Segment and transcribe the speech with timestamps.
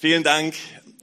[0.00, 0.54] Vielen Dank,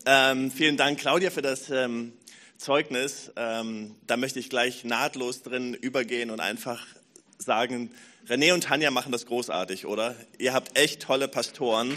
[0.08, 2.14] ähm, vielen Dank, Claudia, für das ähm,
[2.58, 3.32] Zeugnis.
[3.36, 6.84] Ähm, da möchte ich gleich nahtlos drin übergehen und einfach
[7.38, 7.92] sagen,
[8.28, 10.16] René und Tanja machen das großartig, oder?
[10.40, 11.96] Ihr habt echt tolle Pastoren.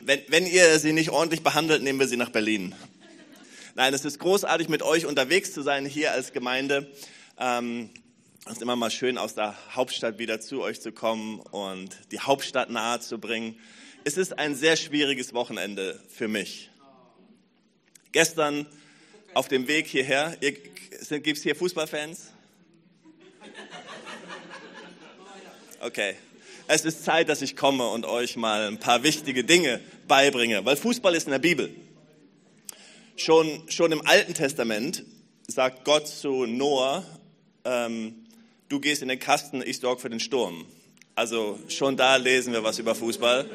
[0.00, 2.74] Wenn, wenn ihr sie nicht ordentlich behandelt, nehmen wir sie nach Berlin.
[3.76, 6.90] Nein, es ist großartig, mit euch unterwegs zu sein hier als Gemeinde.
[7.38, 7.90] Ähm,
[8.46, 12.20] es ist immer mal schön, aus der Hauptstadt wieder zu euch zu kommen und die
[12.20, 13.58] Hauptstadt nahe zu bringen.
[14.04, 16.70] Es ist ein sehr schwieriges Wochenende für mich.
[18.12, 18.64] Gestern
[19.34, 22.30] auf dem Weg hierher, gibt es hier Fußballfans?
[25.80, 26.14] Okay.
[26.68, 30.76] Es ist Zeit, dass ich komme und euch mal ein paar wichtige Dinge beibringe, weil
[30.76, 31.74] Fußball ist in der Bibel.
[33.16, 35.04] Schon, schon im Alten Testament
[35.48, 37.04] sagt Gott zu Noah,
[37.64, 38.25] ähm,
[38.68, 40.66] du gehst in den Kasten, ich sorge für den Sturm.
[41.14, 43.48] Also schon da lesen wir was über Fußball.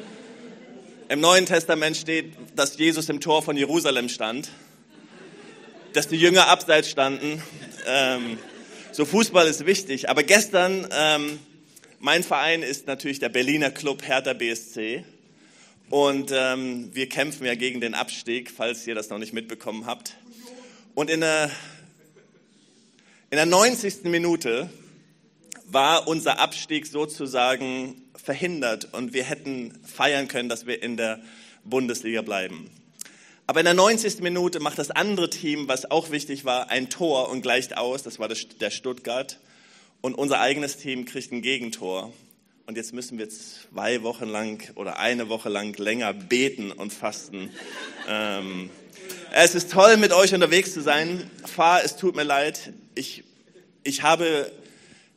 [1.08, 4.50] Im Neuen Testament steht, dass Jesus im Tor von Jerusalem stand,
[5.92, 7.42] dass die Jünger abseits standen.
[7.86, 8.38] Ähm,
[8.92, 10.08] so Fußball ist wichtig.
[10.08, 11.38] Aber gestern, ähm,
[12.00, 15.04] mein Verein ist natürlich der Berliner Club Hertha BSC.
[15.90, 20.16] Und ähm, wir kämpfen ja gegen den Abstieg, falls ihr das noch nicht mitbekommen habt.
[20.94, 21.50] Und in der,
[23.30, 24.04] in der 90.
[24.04, 24.70] Minute
[25.72, 31.20] war unser Abstieg sozusagen verhindert und wir hätten feiern können, dass wir in der
[31.64, 32.70] Bundesliga bleiben.
[33.46, 34.20] Aber in der 90.
[34.20, 38.02] Minute macht das andere Team, was auch wichtig war, ein Tor und gleicht aus.
[38.02, 39.38] Das war der Stuttgart.
[40.00, 42.12] Und unser eigenes Team kriegt ein Gegentor.
[42.66, 47.50] Und jetzt müssen wir zwei Wochen lang oder eine Woche lang länger beten und fasten.
[48.08, 48.70] Ähm,
[49.32, 51.28] es ist toll, mit euch unterwegs zu sein.
[51.44, 52.72] Fahr, es tut mir leid.
[52.94, 53.24] Ich,
[53.82, 54.52] ich habe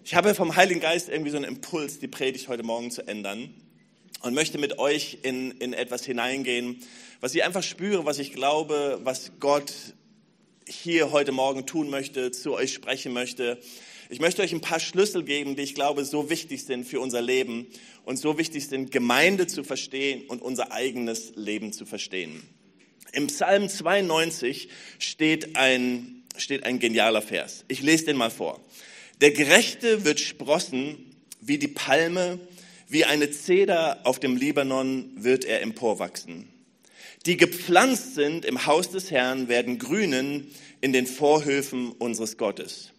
[0.05, 3.49] ich habe vom Heiligen Geist irgendwie so einen Impuls, die Predigt heute Morgen zu ändern
[4.21, 6.79] und möchte mit euch in, in etwas hineingehen,
[7.21, 9.73] was ich einfach spüre, was ich glaube, was Gott
[10.67, 13.59] hier heute Morgen tun möchte, zu euch sprechen möchte.
[14.11, 17.23] Ich möchte euch ein paar Schlüssel geben, die ich glaube so wichtig sind für unser
[17.23, 17.65] Leben
[18.03, 22.44] und so wichtig sind, Gemeinde zu verstehen und unser eigenes Leben zu verstehen.
[23.11, 27.65] Im Psalm 92 steht ein, steht ein genialer Vers.
[27.69, 28.63] Ich lese den mal vor.
[29.21, 30.97] Der Gerechte wird sprossen
[31.39, 32.39] wie die Palme,
[32.89, 36.49] wie eine Zeder auf dem Libanon wird er emporwachsen.
[37.25, 42.91] Die gepflanzt sind im Haus des Herrn, werden grünen in den Vorhöfen unseres Gottes.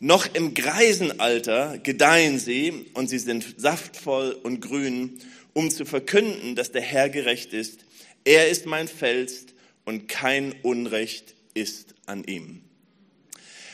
[0.00, 5.18] Noch im Greisenalter gedeihen sie und sie sind saftvoll und grün,
[5.54, 7.84] um zu verkünden, dass der Herr gerecht ist.
[8.24, 9.46] Er ist mein Fels
[9.84, 12.62] und kein Unrecht ist an ihm.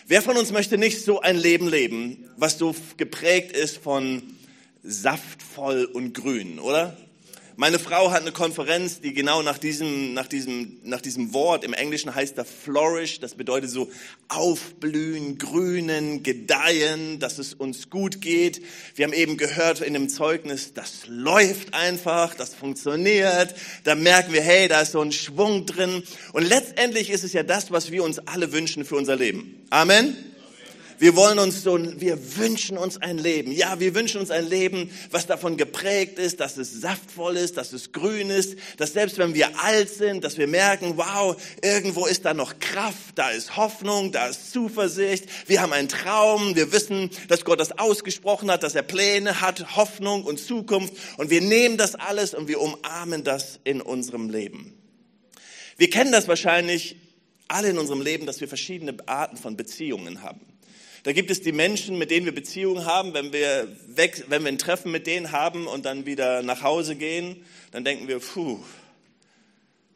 [0.06, 4.22] Wer von uns möchte nicht so ein Leben leben, was so geprägt ist von
[4.82, 6.94] saftvoll und grün, oder?
[7.56, 11.72] Meine Frau hat eine Konferenz, die genau nach diesem, nach diesem, nach diesem Wort, im
[11.72, 13.92] Englischen heißt das flourish, das bedeutet so
[14.26, 18.60] aufblühen, grünen, gedeihen, dass es uns gut geht.
[18.96, 23.54] Wir haben eben gehört in dem Zeugnis, das läuft einfach, das funktioniert.
[23.84, 26.02] Da merken wir, hey, da ist so ein Schwung drin.
[26.32, 29.64] Und letztendlich ist es ja das, was wir uns alle wünschen für unser Leben.
[29.70, 30.33] Amen.
[31.04, 33.52] Wir wollen uns so, wir wünschen uns ein Leben.
[33.52, 37.74] Ja, wir wünschen uns ein Leben, was davon geprägt ist, dass es saftvoll ist, dass
[37.74, 42.24] es grün ist, dass selbst wenn wir alt sind, dass wir merken, wow, irgendwo ist
[42.24, 45.26] da noch Kraft, da ist Hoffnung, da ist Zuversicht.
[45.46, 49.76] Wir haben einen Traum, wir wissen, dass Gott das ausgesprochen hat, dass er Pläne hat,
[49.76, 50.94] Hoffnung und Zukunft.
[51.18, 54.72] Und wir nehmen das alles und wir umarmen das in unserem Leben.
[55.76, 56.96] Wir kennen das wahrscheinlich
[57.46, 60.53] alle in unserem Leben, dass wir verschiedene Arten von Beziehungen haben.
[61.04, 63.12] Da gibt es die Menschen, mit denen wir Beziehungen haben.
[63.12, 66.96] Wenn wir, weg, wenn wir ein Treffen mit denen haben und dann wieder nach Hause
[66.96, 68.58] gehen, dann denken wir, puh,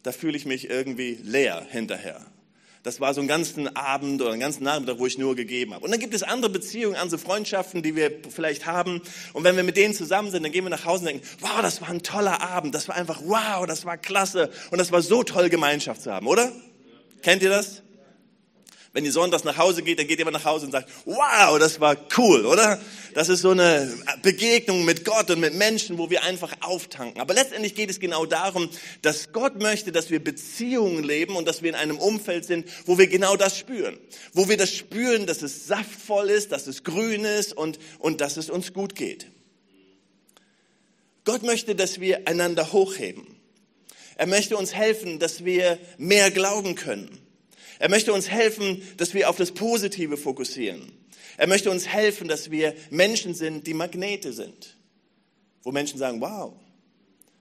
[0.02, 2.26] da fühle ich mich irgendwie leer hinterher.
[2.82, 5.82] Das war so einen ganzen Abend oder einen ganzen Nachmittag, wo ich nur gegeben habe.
[5.82, 9.00] Und dann gibt es andere Beziehungen, andere Freundschaften, die wir vielleicht haben.
[9.32, 11.62] Und wenn wir mit denen zusammen sind, dann gehen wir nach Hause und denken, wow,
[11.62, 12.74] das war ein toller Abend.
[12.74, 14.50] Das war einfach, wow, das war klasse.
[14.70, 16.52] Und das war so toll, Gemeinschaft zu haben, oder?
[17.22, 17.82] Kennt ihr das?
[18.94, 21.78] Wenn ihr sonntags nach Hause geht, dann geht immer nach Hause und sagt, wow, das
[21.78, 22.80] war cool, oder?
[23.14, 23.92] Das ist so eine
[24.22, 27.20] Begegnung mit Gott und mit Menschen, wo wir einfach auftanken.
[27.20, 28.70] Aber letztendlich geht es genau darum,
[29.02, 32.96] dass Gott möchte, dass wir Beziehungen leben und dass wir in einem Umfeld sind, wo
[32.96, 33.98] wir genau das spüren.
[34.32, 38.38] Wo wir das spüren, dass es saftvoll ist, dass es grün ist und, und dass
[38.38, 39.26] es uns gut geht.
[41.24, 43.26] Gott möchte, dass wir einander hochheben.
[44.16, 47.27] Er möchte uns helfen, dass wir mehr glauben können.
[47.78, 50.92] Er möchte uns helfen, dass wir auf das Positive fokussieren.
[51.36, 54.76] Er möchte uns helfen, dass wir Menschen sind, die Magnete sind.
[55.62, 56.54] Wo Menschen sagen, wow,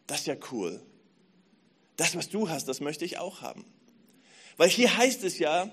[0.05, 0.79] das ist ja cool.
[1.95, 3.65] Das, was du hast, das möchte ich auch haben.
[4.57, 5.71] Weil hier heißt es ja,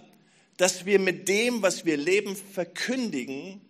[0.56, 3.60] dass wir mit dem, was wir leben, verkündigen,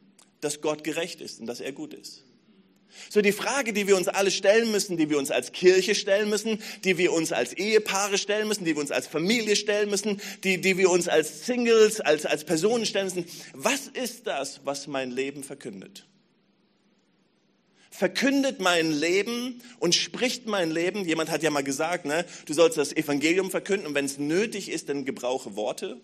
[0.41, 2.24] dass Gott gerecht ist und dass er gut ist.
[3.11, 6.31] So die Frage, die wir uns alle stellen müssen, die wir uns als Kirche stellen
[6.31, 10.21] müssen, die wir uns als Ehepaare stellen müssen, die wir uns als Familie stellen müssen,
[10.43, 13.27] die, die wir uns als Singles, als, als Personen stellen müssen.
[13.53, 16.07] Was ist das, was mein Leben verkündet?
[17.91, 21.05] Verkündet mein Leben und spricht mein Leben.
[21.05, 24.69] Jemand hat ja mal gesagt, ne, du sollst das Evangelium verkünden und wenn es nötig
[24.69, 26.01] ist, dann gebrauche Worte.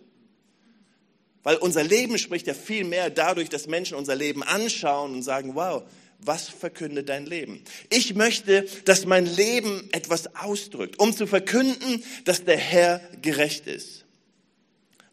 [1.42, 5.54] Weil unser Leben spricht ja viel mehr dadurch, dass Menschen unser Leben anschauen und sagen,
[5.54, 5.82] wow,
[6.22, 7.62] was verkündet dein Leben?
[7.88, 14.04] Ich möchte, dass mein Leben etwas ausdrückt, um zu verkünden, dass der Herr gerecht ist.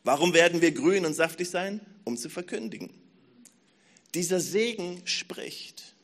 [0.03, 1.81] Warum werden wir grün und saftig sein?
[2.03, 2.89] Um zu verkündigen.
[4.13, 5.95] Dieser Segen spricht.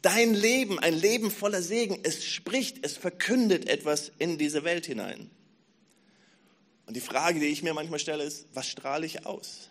[0.00, 5.30] Dein Leben, ein Leben voller Segen, es spricht, es verkündet etwas in diese Welt hinein.
[6.86, 9.70] Und die Frage, die ich mir manchmal stelle, ist, was strahle ich aus?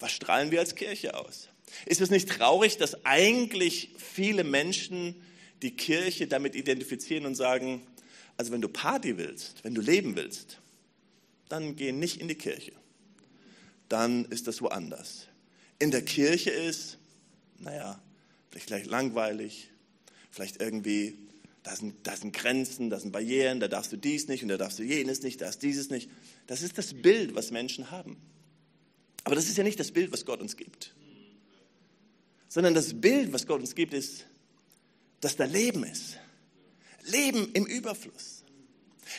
[0.00, 1.48] Was strahlen wir als Kirche aus?
[1.84, 5.14] Ist es nicht traurig, dass eigentlich viele Menschen
[5.62, 7.86] die Kirche damit identifizieren und sagen,
[8.36, 10.60] also wenn du Party willst, wenn du leben willst,
[11.48, 12.72] dann geh nicht in die Kirche.
[13.88, 15.28] Dann ist das woanders.
[15.78, 16.98] In der Kirche ist,
[17.58, 18.00] naja,
[18.50, 19.70] vielleicht langweilig,
[20.30, 21.18] vielleicht irgendwie,
[21.62, 24.56] da sind, da sind Grenzen, da sind Barrieren, da darfst du dies nicht und da
[24.56, 26.10] darfst du jenes nicht, da ist dieses nicht.
[26.46, 28.16] Das ist das Bild, was Menschen haben.
[29.24, 30.94] Aber das ist ja nicht das Bild, was Gott uns gibt
[32.56, 34.24] sondern das Bild, was Gott uns gibt, ist,
[35.20, 36.16] dass da Leben ist.
[37.04, 38.44] Leben im Überfluss.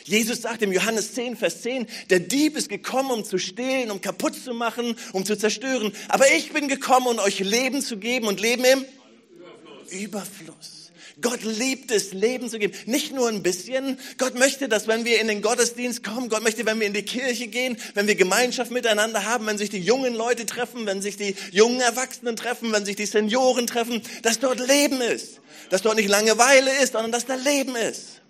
[0.02, 4.00] Jesus sagt im Johannes 10, Vers 10, der Dieb ist gekommen, um zu stehlen, um
[4.00, 5.92] kaputt zu machen, um zu zerstören.
[6.08, 8.84] Aber ich bin gekommen, um euch Leben zu geben und Leben im
[9.30, 9.92] Überfluss.
[9.92, 10.77] Überfluss.
[11.20, 12.74] Gott liebt es, Leben zu geben.
[12.86, 13.98] Nicht nur ein bisschen.
[14.18, 17.02] Gott möchte, dass wenn wir in den Gottesdienst kommen, Gott möchte, wenn wir in die
[17.02, 21.16] Kirche gehen, wenn wir Gemeinschaft miteinander haben, wenn sich die jungen Leute treffen, wenn sich
[21.16, 25.40] die jungen Erwachsenen treffen, wenn sich die Senioren treffen, dass dort Leben ist.
[25.70, 28.22] Dass dort nicht Langeweile ist, sondern dass da Leben ist.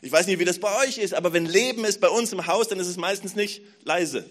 [0.00, 2.46] Ich weiß nicht, wie das bei euch ist, aber wenn Leben ist bei uns im
[2.46, 4.28] Haus, dann ist es meistens nicht leise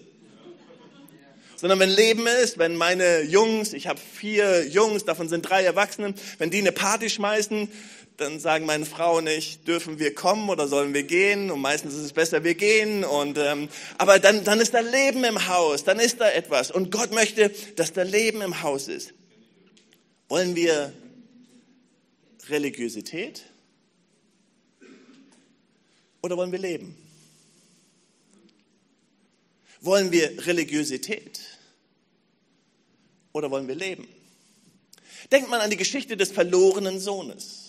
[1.60, 6.14] sondern wenn Leben ist, wenn meine Jungs, ich habe vier Jungs, davon sind drei Erwachsene,
[6.38, 7.68] wenn die eine Party schmeißen,
[8.16, 11.50] dann sagen meine Frau nicht, dürfen wir kommen oder sollen wir gehen?
[11.50, 13.04] Und meistens ist es besser, wir gehen.
[13.04, 16.70] Und ähm, aber dann, dann ist da Leben im Haus, dann ist da etwas.
[16.70, 19.14] Und Gott möchte, dass da Leben im Haus ist.
[20.28, 20.92] Wollen wir
[22.48, 23.42] Religiosität
[26.22, 27.07] oder wollen wir leben?
[29.80, 31.40] Wollen wir Religiosität
[33.32, 34.08] oder wollen wir leben?
[35.30, 37.68] Denkt mal an die Geschichte des verlorenen Sohnes.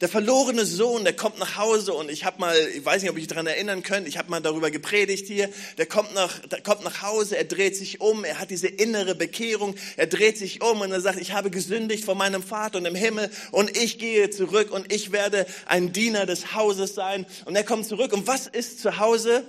[0.00, 3.16] Der verlorene Sohn, der kommt nach Hause und ich habe mal, ich weiß nicht, ob
[3.16, 5.48] ich daran erinnern könnt, ich habe mal darüber gepredigt hier.
[5.78, 9.14] Der kommt nach, der kommt nach Hause, er dreht sich um, er hat diese innere
[9.14, 12.86] Bekehrung, er dreht sich um und er sagt, ich habe gesündigt vor meinem Vater und
[12.86, 17.26] im Himmel und ich gehe zurück und ich werde ein Diener des Hauses sein.
[17.44, 19.46] Und er kommt zurück und was ist zu Hause?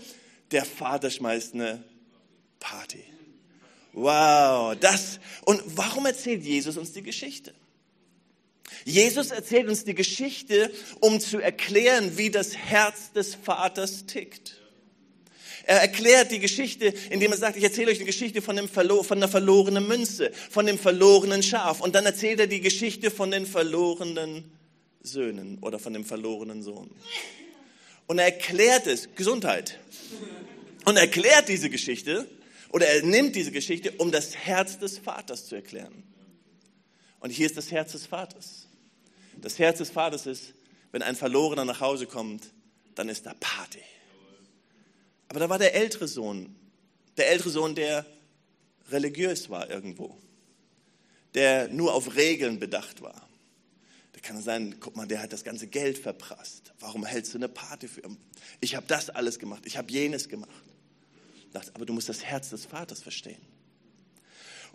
[0.51, 1.83] Der Vater schmeißt eine
[2.59, 3.03] Party.
[3.93, 5.19] Wow, das.
[5.45, 7.53] Und warum erzählt Jesus uns die Geschichte?
[8.83, 14.59] Jesus erzählt uns die Geschichte, um zu erklären, wie das Herz des Vaters tickt.
[15.67, 19.01] Er erklärt die Geschichte, indem er sagt, ich erzähle euch die Geschichte von, dem Verlo
[19.01, 21.81] von der verlorenen Münze, von dem verlorenen Schaf.
[21.81, 24.51] Und dann erzählt er die Geschichte von den verlorenen
[25.01, 26.91] Söhnen oder von dem verlorenen Sohn.
[28.07, 29.79] Und er erklärt es, Gesundheit.
[30.85, 32.27] Und er erklärt diese Geschichte,
[32.69, 36.03] oder er nimmt diese Geschichte, um das Herz des Vaters zu erklären.
[37.19, 38.67] Und hier ist das Herz des Vaters.
[39.37, 40.53] Das Herz des Vaters ist,
[40.91, 42.51] wenn ein Verlorener nach Hause kommt,
[42.95, 43.81] dann ist da Party.
[45.27, 46.55] Aber da war der ältere Sohn,
[47.17, 48.05] der ältere Sohn, der
[48.89, 50.17] religiös war irgendwo,
[51.33, 53.27] der nur auf Regeln bedacht war.
[54.25, 56.73] Kann sein, guck mal, der hat das ganze Geld verprasst.
[56.79, 58.17] Warum hältst du eine Party für ihn?
[58.59, 60.49] Ich habe das alles gemacht, ich habe jenes gemacht.
[61.75, 63.39] Aber du musst das Herz des Vaters verstehen.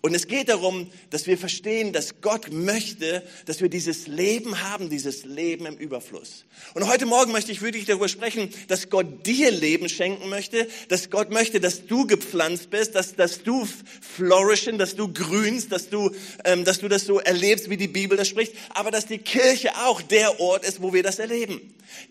[0.02, 4.88] Und es geht darum, dass wir verstehen, dass Gott möchte, dass wir dieses Leben haben,
[4.88, 6.46] dieses Leben im Überfluss.
[6.72, 11.10] Und heute Morgen möchte ich wirklich darüber sprechen, dass Gott dir Leben schenken möchte, dass
[11.10, 13.68] Gott möchte, dass du gepflanzt bist, dass, dass du
[14.00, 16.10] flourishen, dass du grünst, dass du,
[16.44, 19.76] ähm, dass du das so erlebst, wie die Bibel das spricht, aber dass die Kirche
[19.84, 21.60] auch der Ort ist, wo wir das erleben.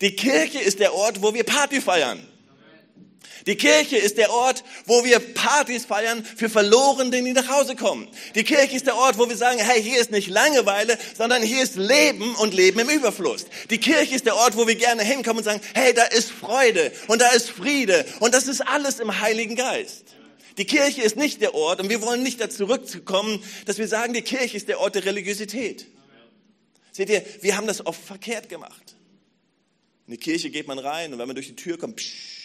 [0.00, 2.20] Die Kirche ist der Ort, wo wir Party feiern.
[3.46, 8.08] Die Kirche ist der Ort, wo wir Partys feiern für Verlorene, die nach Hause kommen.
[8.34, 11.62] Die Kirche ist der Ort, wo wir sagen, hey, hier ist nicht Langeweile, sondern hier
[11.62, 13.46] ist Leben und Leben im Überfluss.
[13.70, 16.92] Die Kirche ist der Ort, wo wir gerne hinkommen und sagen, hey, da ist Freude
[17.08, 20.04] und da ist Friede und das ist alles im Heiligen Geist.
[20.58, 24.12] Die Kirche ist nicht der Ort und wir wollen nicht da zurückkommen, dass wir sagen,
[24.12, 25.86] die Kirche ist der Ort der Religiosität.
[26.92, 28.96] Seht ihr, wir haben das oft verkehrt gemacht.
[30.06, 32.39] In die Kirche geht man rein und wenn man durch die Tür kommt, psch,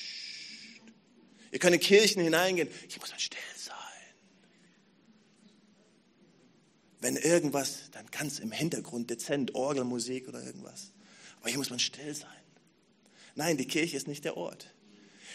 [1.56, 2.68] Ihr könnt in Kirchen hineingehen.
[2.90, 3.74] Ich muss dann still sein.
[7.00, 10.92] Wenn irgendwas, dann ganz im Hintergrund dezent, Orgelmusik oder irgendwas.
[11.40, 12.28] Aber hier muss man still sein.
[13.36, 14.68] Nein, die Kirche ist nicht der Ort.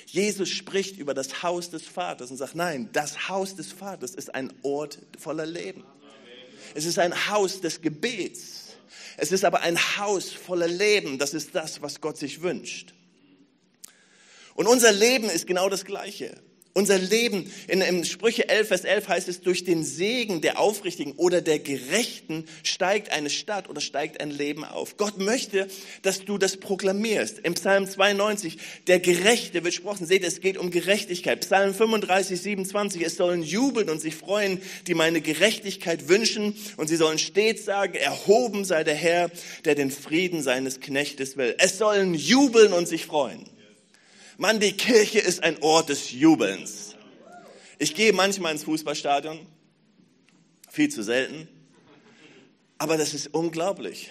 [0.05, 4.35] Jesus spricht über das Haus des Vaters und sagt, nein, das Haus des Vaters ist
[4.35, 5.85] ein Ort voller Leben.
[6.75, 8.75] Es ist ein Haus des Gebets.
[9.17, 11.17] Es ist aber ein Haus voller Leben.
[11.17, 12.93] Das ist das, was Gott sich wünscht.
[14.61, 16.33] Und unser Leben ist genau das Gleiche.
[16.75, 21.13] Unser Leben, in, in Sprüche 11, Vers 11 heißt es, durch den Segen der Aufrichtigen
[21.13, 24.99] oder der Gerechten steigt eine Stadt oder steigt ein Leben auf.
[24.99, 25.67] Gott möchte,
[26.03, 27.39] dass du das proklamierst.
[27.39, 30.05] Im Psalm 92, der Gerechte wird gesprochen.
[30.05, 31.41] Seht, es geht um Gerechtigkeit.
[31.41, 36.55] Psalm 35, 27, es sollen jubeln und sich freuen, die meine Gerechtigkeit wünschen.
[36.77, 39.31] Und sie sollen stets sagen, erhoben sei der Herr,
[39.65, 41.55] der den Frieden seines Knechtes will.
[41.57, 43.47] Es sollen jubeln und sich freuen.
[44.41, 46.97] Mann, die Kirche ist ein Ort des Jubelns.
[47.79, 49.39] Ich gehe manchmal ins Fußballstadion,
[50.71, 51.47] viel zu selten,
[52.79, 54.11] aber das ist unglaublich,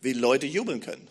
[0.00, 1.06] wie Leute jubeln können.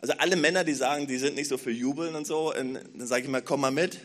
[0.00, 3.24] Also alle Männer, die sagen, die sind nicht so für Jubeln und so, dann sage
[3.24, 3.98] ich mal, komm mal mit,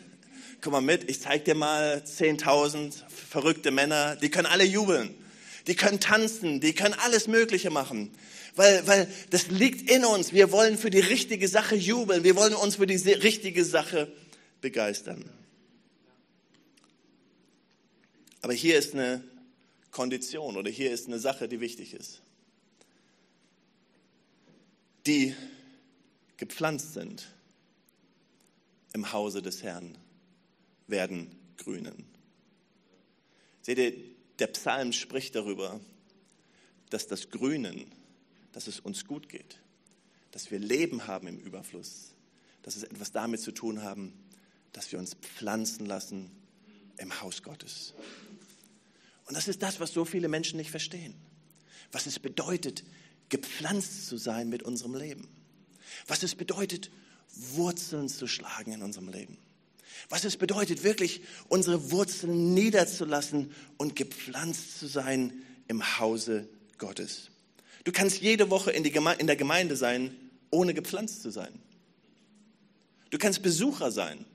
[0.60, 5.16] komm mal mit, ich zeige dir mal 10.000 verrückte Männer, die können alle jubeln,
[5.68, 8.12] die können tanzen, die können alles Mögliche machen
[8.56, 10.34] weil, weil das liegt in uns.
[10.34, 12.24] Wir wollen für die richtige Sache jubeln.
[12.24, 14.12] Wir wollen uns für die richtige Sache
[14.60, 15.30] begeistern.
[18.42, 19.24] Aber hier ist eine
[19.92, 22.22] Kondition oder hier ist eine Sache, die wichtig ist.
[25.06, 25.36] Die
[26.38, 27.28] gepflanzt sind
[28.94, 29.98] im Hause des Herrn,
[30.88, 32.06] werden grünen.
[33.62, 33.94] Seht ihr,
[34.40, 35.80] der Psalm spricht darüber,
[36.90, 37.92] dass das Grünen
[38.52, 39.60] dass es uns gut geht,
[40.32, 42.14] dass wir Leben haben im Überfluss,
[42.64, 44.14] dass es etwas damit zu tun haben,
[44.74, 46.32] dass wir uns pflanzen lassen
[46.98, 47.94] im Haus Gottes.
[49.26, 51.16] Und das ist das, was so viele Menschen nicht verstehen.
[51.92, 52.84] Was es bedeutet,
[53.30, 55.28] gepflanzt zu sein mit unserem Leben.
[56.08, 56.92] Was es bedeutet,
[57.34, 59.38] Wurzeln zu schlagen in unserem Leben.
[60.10, 65.34] Was es bedeutet, wirklich unsere Wurzeln niederzulassen und gepflanzt zu sein
[65.68, 67.31] im Hause Gottes.
[67.84, 70.16] Du kannst jede Woche in, in der Gemeinde sein,
[70.50, 71.60] ohne gepflanzt zu sein.
[73.10, 74.26] Du kannst Besucher sein.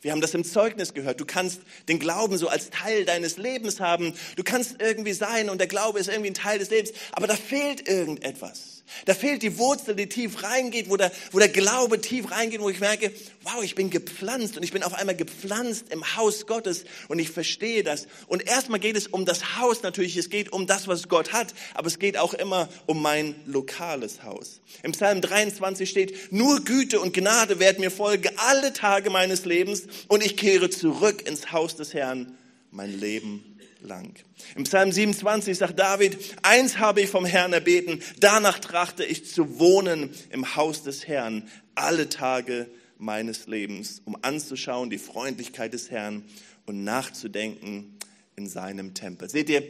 [0.00, 1.20] Wir haben das im Zeugnis gehört.
[1.20, 4.12] Du kannst den Glauben so als Teil deines Lebens haben.
[4.36, 6.92] Du kannst irgendwie sein und der Glaube ist irgendwie ein Teil des Lebens.
[7.12, 8.73] Aber da fehlt irgendetwas.
[9.06, 12.68] Da fehlt die Wurzel, die tief reingeht, wo der, wo der Glaube tief reingeht, wo
[12.68, 13.12] ich merke,
[13.42, 17.30] wow, ich bin gepflanzt und ich bin auf einmal gepflanzt im Haus Gottes und ich
[17.30, 18.06] verstehe das.
[18.26, 21.54] Und erstmal geht es um das Haus natürlich, es geht um das, was Gott hat,
[21.74, 24.60] aber es geht auch immer um mein lokales Haus.
[24.82, 29.84] Im Psalm 23 steht, nur Güte und Gnade werden mir folgen alle Tage meines Lebens
[30.08, 32.36] und ich kehre zurück ins Haus des Herrn
[32.70, 33.53] mein Leben
[33.84, 34.14] lang.
[34.56, 39.58] Im Psalm 27 sagt David, eins habe ich vom Herrn erbeten, danach trachte ich zu
[39.58, 46.24] wohnen im Haus des Herrn alle Tage meines Lebens, um anzuschauen die Freundlichkeit des Herrn
[46.66, 47.98] und nachzudenken
[48.36, 49.28] in seinem Tempel.
[49.28, 49.62] Seht ihr,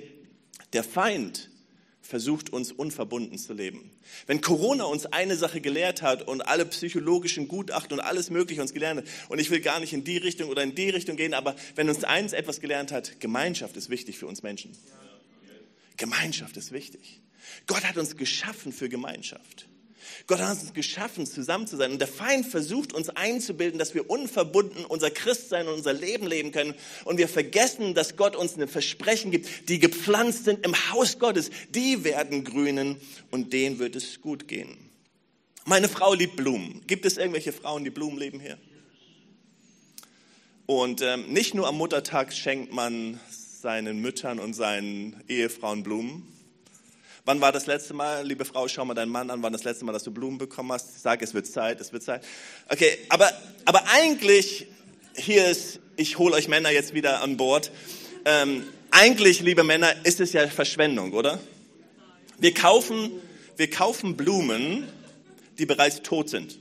[0.72, 1.50] der Feind
[2.14, 3.90] versucht uns unverbunden zu leben.
[4.28, 8.72] Wenn Corona uns eine Sache gelehrt hat und alle psychologischen Gutachten und alles Mögliche uns
[8.72, 11.34] gelernt hat, und ich will gar nicht in die Richtung oder in die Richtung gehen,
[11.34, 14.70] aber wenn uns eins etwas gelernt hat, Gemeinschaft ist wichtig für uns Menschen.
[15.96, 17.20] Gemeinschaft ist wichtig.
[17.66, 19.66] Gott hat uns geschaffen für Gemeinschaft.
[20.26, 21.92] Gott hat uns geschaffen, zusammen zu sein.
[21.92, 26.52] Und der Feind versucht uns einzubilden, dass wir unverbunden unser Christsein und unser Leben leben
[26.52, 26.74] können.
[27.04, 31.50] Und wir vergessen, dass Gott uns ein Versprechen gibt, die gepflanzt sind im Haus Gottes.
[31.70, 34.76] Die werden grünen und denen wird es gut gehen.
[35.64, 36.82] Meine Frau liebt Blumen.
[36.86, 38.58] Gibt es irgendwelche Frauen, die Blumen leben hier?
[40.66, 43.20] Und ähm, nicht nur am Muttertag schenkt man
[43.64, 46.33] seinen Müttern und seinen Ehefrauen Blumen,
[47.26, 49.86] Wann war das letzte Mal, liebe Frau, schau mal deinen Mann an, wann das letzte
[49.86, 51.02] Mal, dass du Blumen bekommen hast?
[51.02, 52.22] Sag, es wird Zeit, es wird Zeit.
[52.68, 53.32] Okay, aber,
[53.64, 54.66] aber eigentlich,
[55.16, 57.70] hier ist, ich hole euch Männer jetzt wieder an Bord.
[58.26, 61.40] Ähm, eigentlich, liebe Männer, ist es ja Verschwendung, oder?
[62.38, 63.10] Wir kaufen,
[63.56, 64.86] wir kaufen Blumen,
[65.56, 66.58] die bereits tot sind.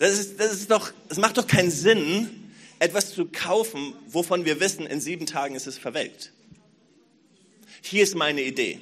[0.00, 2.50] Das, ist, das, ist doch, das macht doch keinen Sinn,
[2.80, 6.32] etwas zu kaufen, wovon wir wissen, in sieben Tagen ist es verwelkt.
[7.82, 8.80] Hier ist meine Idee.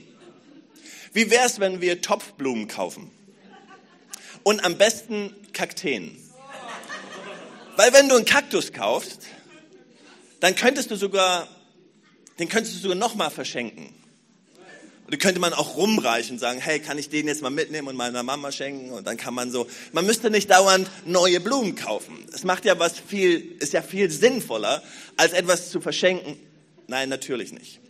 [1.13, 3.11] Wie wäre es, wenn wir Topfblumen kaufen?
[4.43, 6.17] Und am besten Kakteen.
[7.77, 9.23] Weil wenn du einen Kaktus kaufst,
[10.41, 11.49] dann könntest du sogar,
[12.39, 13.95] den könntest du sogar nochmal verschenken.
[15.11, 17.97] Die könnte man auch rumreichen und sagen, hey, kann ich den jetzt mal mitnehmen und
[17.97, 18.91] meiner Mama schenken?
[18.91, 22.27] Und dann kann man so, man müsste nicht dauernd neue Blumen kaufen.
[22.35, 24.83] Es macht ja was viel, ist ja viel sinnvoller,
[25.17, 26.37] als etwas zu verschenken.
[26.89, 27.81] Nein, natürlich nicht.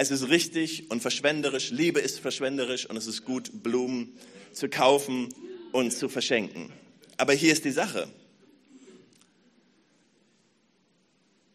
[0.00, 4.16] Es ist richtig und verschwenderisch, Liebe ist verschwenderisch und es ist gut, Blumen
[4.50, 5.28] zu kaufen
[5.72, 6.72] und zu verschenken.
[7.18, 8.08] Aber hier ist die Sache.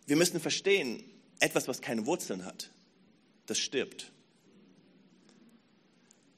[0.05, 1.03] Wir müssen verstehen,
[1.39, 2.69] etwas, was keine Wurzeln hat,
[3.47, 4.11] das stirbt.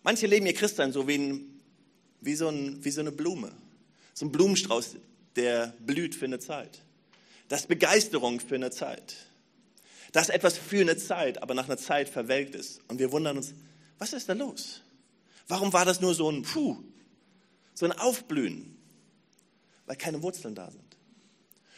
[0.02, 1.60] Manche leben ihr Christsein so wie, ein,
[2.22, 3.52] wie, so ein, wie so eine Blume.
[4.14, 4.96] So ein Blumenstrauß,
[5.36, 6.80] der blüht für eine Zeit.
[7.50, 9.27] Das ist Begeisterung für eine Zeit.
[10.12, 12.82] Das ist etwas für eine Zeit, aber nach einer Zeit verwelkt ist.
[12.88, 13.54] Und wir wundern uns,
[14.00, 14.82] was ist da los?
[15.48, 16.78] Warum war das nur so ein Puh,
[17.74, 18.78] so ein Aufblühen?
[19.86, 20.84] Weil keine Wurzeln da sind.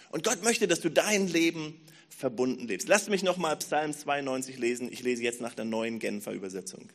[0.10, 2.88] Und Gott möchte, dass du dein Leben verbunden lebst.
[2.88, 4.92] Lass mich nochmal Psalm 92 lesen.
[4.92, 6.90] Ich lese jetzt nach der neuen Genfer Übersetzung.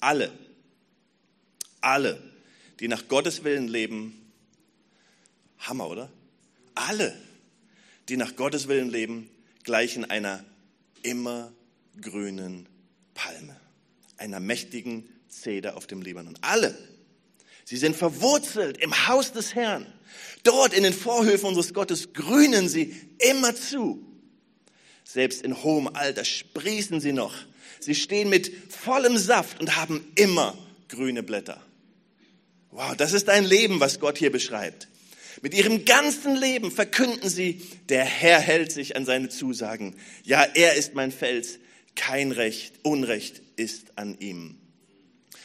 [0.00, 0.32] Alle,
[1.80, 2.22] alle,
[2.80, 4.32] die nach Gottes Willen leben,
[5.58, 6.10] Hammer, oder?
[6.74, 7.16] Alle,
[8.08, 9.28] die nach Gottes Willen leben,
[9.64, 10.44] gleichen einer
[11.02, 12.68] immergrünen
[13.14, 13.60] Palme,
[14.16, 16.38] einer mächtigen Zeder auf dem Libanon.
[16.40, 16.76] Alle,
[17.64, 19.86] sie sind verwurzelt im Haus des Herrn.
[20.42, 24.04] Dort in den Vorhöfen unseres Gottes grünen sie immer zu.
[25.04, 27.34] Selbst in hohem Alter sprießen sie noch.
[27.80, 30.56] Sie stehen mit vollem Saft und haben immer
[30.88, 31.60] grüne Blätter.
[32.70, 34.88] Wow, das ist ein Leben, was Gott hier beschreibt.
[35.40, 39.96] Mit ihrem ganzen Leben verkünden sie, der Herr hält sich an seine Zusagen.
[40.24, 41.58] Ja, er ist mein Fels,
[41.94, 44.58] kein Recht, Unrecht ist an ihm.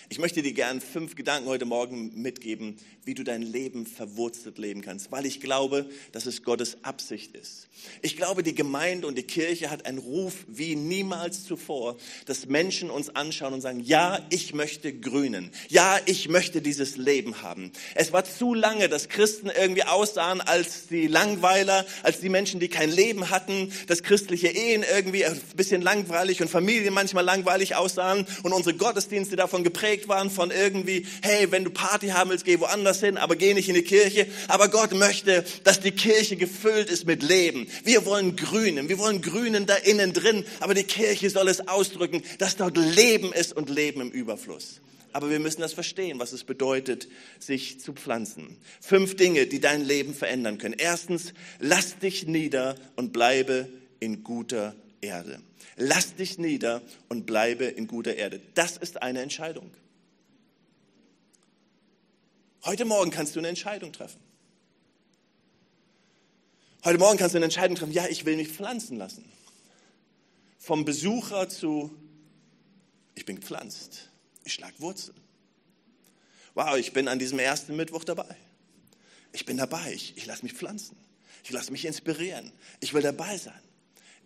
[0.09, 4.81] Ich möchte dir gern fünf Gedanken heute Morgen mitgeben, wie du dein Leben verwurzelt leben
[4.81, 7.69] kannst, weil ich glaube, dass es Gottes Absicht ist.
[8.01, 12.89] Ich glaube, die Gemeinde und die Kirche hat einen Ruf wie niemals zuvor, dass Menschen
[12.89, 15.51] uns anschauen und sagen, ja, ich möchte grünen.
[15.69, 17.71] Ja, ich möchte dieses Leben haben.
[17.95, 22.67] Es war zu lange, dass Christen irgendwie aussahen als die Langweiler, als die Menschen, die
[22.67, 28.27] kein Leben hatten, dass christliche Ehen irgendwie ein bisschen langweilig und Familien manchmal langweilig aussahen
[28.43, 32.59] und unsere Gottesdienste davon geprägt waren von irgendwie, hey, wenn du Party haben willst, geh
[32.59, 34.27] woanders hin, aber geh nicht in die Kirche.
[34.47, 37.67] Aber Gott möchte, dass die Kirche gefüllt ist mit Leben.
[37.83, 42.23] Wir wollen grünen, wir wollen grünen da innen drin, aber die Kirche soll es ausdrücken,
[42.39, 44.81] dass dort Leben ist und Leben im Überfluss.
[45.13, 47.07] Aber wir müssen das verstehen, was es bedeutet,
[47.39, 48.57] sich zu pflanzen.
[48.81, 50.75] Fünf Dinge, die dein Leben verändern können.
[50.77, 53.67] Erstens, lass dich nieder und bleibe
[53.99, 55.39] in guter Erde.
[55.75, 58.41] Lass dich nieder und bleibe in guter Erde.
[58.53, 59.71] Das ist eine Entscheidung.
[62.67, 64.19] Heute Morgen kannst du eine Entscheidung treffen.
[66.83, 69.23] Heute Morgen kannst du eine Entscheidung treffen, ja, ich will mich pflanzen lassen.
[70.59, 71.95] Vom Besucher zu,
[73.15, 74.09] ich bin gepflanzt,
[74.43, 75.15] ich schlag Wurzeln.
[76.55, 78.35] Wow, ich bin an diesem ersten Mittwoch dabei.
[79.31, 80.97] Ich bin dabei, ich, ich lasse mich pflanzen.
[81.45, 82.51] Ich lasse mich inspirieren.
[82.81, 83.61] Ich will dabei sein.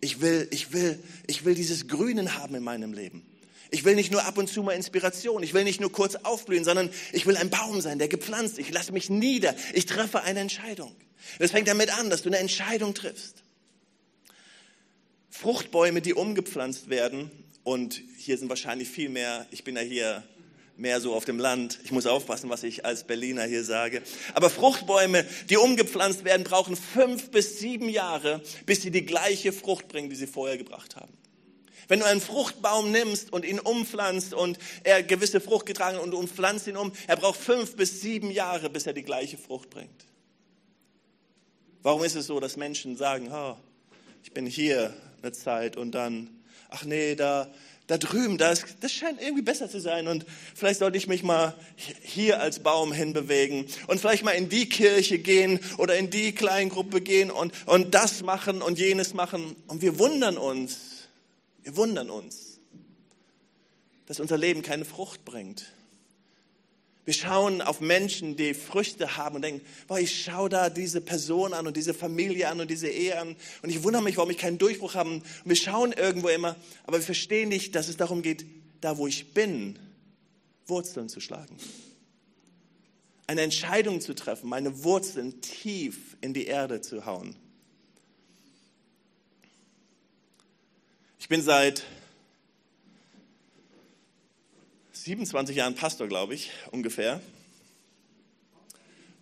[0.00, 3.24] Ich will, ich will, ich will dieses Grünen haben in meinem Leben.
[3.72, 6.62] Ich will nicht nur ab und zu mal Inspiration, ich will nicht nur kurz aufblühen,
[6.62, 8.58] sondern ich will ein Baum sein, der gepflanzt.
[8.58, 10.94] Ich lasse mich nieder, ich treffe eine Entscheidung.
[11.38, 13.42] Das fängt damit an, dass du eine Entscheidung triffst.
[15.30, 17.30] Fruchtbäume, die umgepflanzt werden,
[17.64, 20.22] und hier sind wahrscheinlich viel mehr, ich bin ja hier
[20.76, 21.78] mehr so auf dem Land.
[21.84, 24.02] Ich muss aufpassen, was ich als Berliner hier sage.
[24.34, 29.88] Aber Fruchtbäume, die umgepflanzt werden, brauchen fünf bis sieben Jahre, bis sie die gleiche Frucht
[29.88, 31.12] bringen, die sie vorher gebracht haben.
[31.92, 36.16] Wenn du einen Fruchtbaum nimmst und ihn umpflanzt und er gewisse Frucht getragen und du
[36.16, 40.06] umpflanzt ihn um, er braucht fünf bis sieben Jahre, bis er die gleiche Frucht bringt.
[41.82, 43.56] Warum ist es so, dass Menschen sagen, oh,
[44.24, 46.30] ich bin hier eine Zeit und dann,
[46.70, 47.52] ach nee, da,
[47.88, 50.24] da drüben, das, das scheint irgendwie besser zu sein und
[50.54, 55.18] vielleicht sollte ich mich mal hier als Baum hinbewegen und vielleicht mal in die Kirche
[55.18, 59.98] gehen oder in die Kleingruppe gehen und, und das machen und jenes machen und wir
[59.98, 60.91] wundern uns,
[61.62, 62.60] wir wundern uns,
[64.06, 65.72] dass unser Leben keine Frucht bringt.
[67.04, 71.52] Wir schauen auf Menschen, die Früchte haben und denken, boah, ich schaue da diese Person
[71.52, 74.38] an und diese Familie an und diese Ehe an und ich wundere mich, warum ich
[74.38, 75.10] keinen Durchbruch habe.
[75.10, 78.44] Und wir schauen irgendwo immer, aber wir verstehen nicht, dass es darum geht,
[78.80, 79.78] da wo ich bin,
[80.66, 81.56] Wurzeln zu schlagen.
[83.26, 87.34] eine Entscheidung zu treffen, meine Wurzeln tief in die Erde zu hauen.
[91.22, 91.84] Ich bin seit
[94.90, 97.22] 27 Jahren Pastor, glaube ich, ungefähr.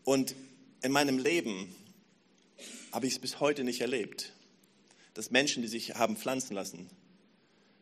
[0.04, 0.34] Und
[0.80, 1.74] in meinem Leben
[2.90, 4.32] habe ich es bis heute nicht erlebt,
[5.12, 6.88] dass Menschen, die sich haben pflanzen lassen,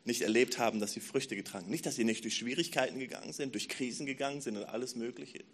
[0.05, 1.71] nicht erlebt haben, dass sie Früchte getragen.
[1.71, 5.45] Nicht, dass sie nicht durch Schwierigkeiten gegangen sind, durch Krisen gegangen sind und alles Mögliche.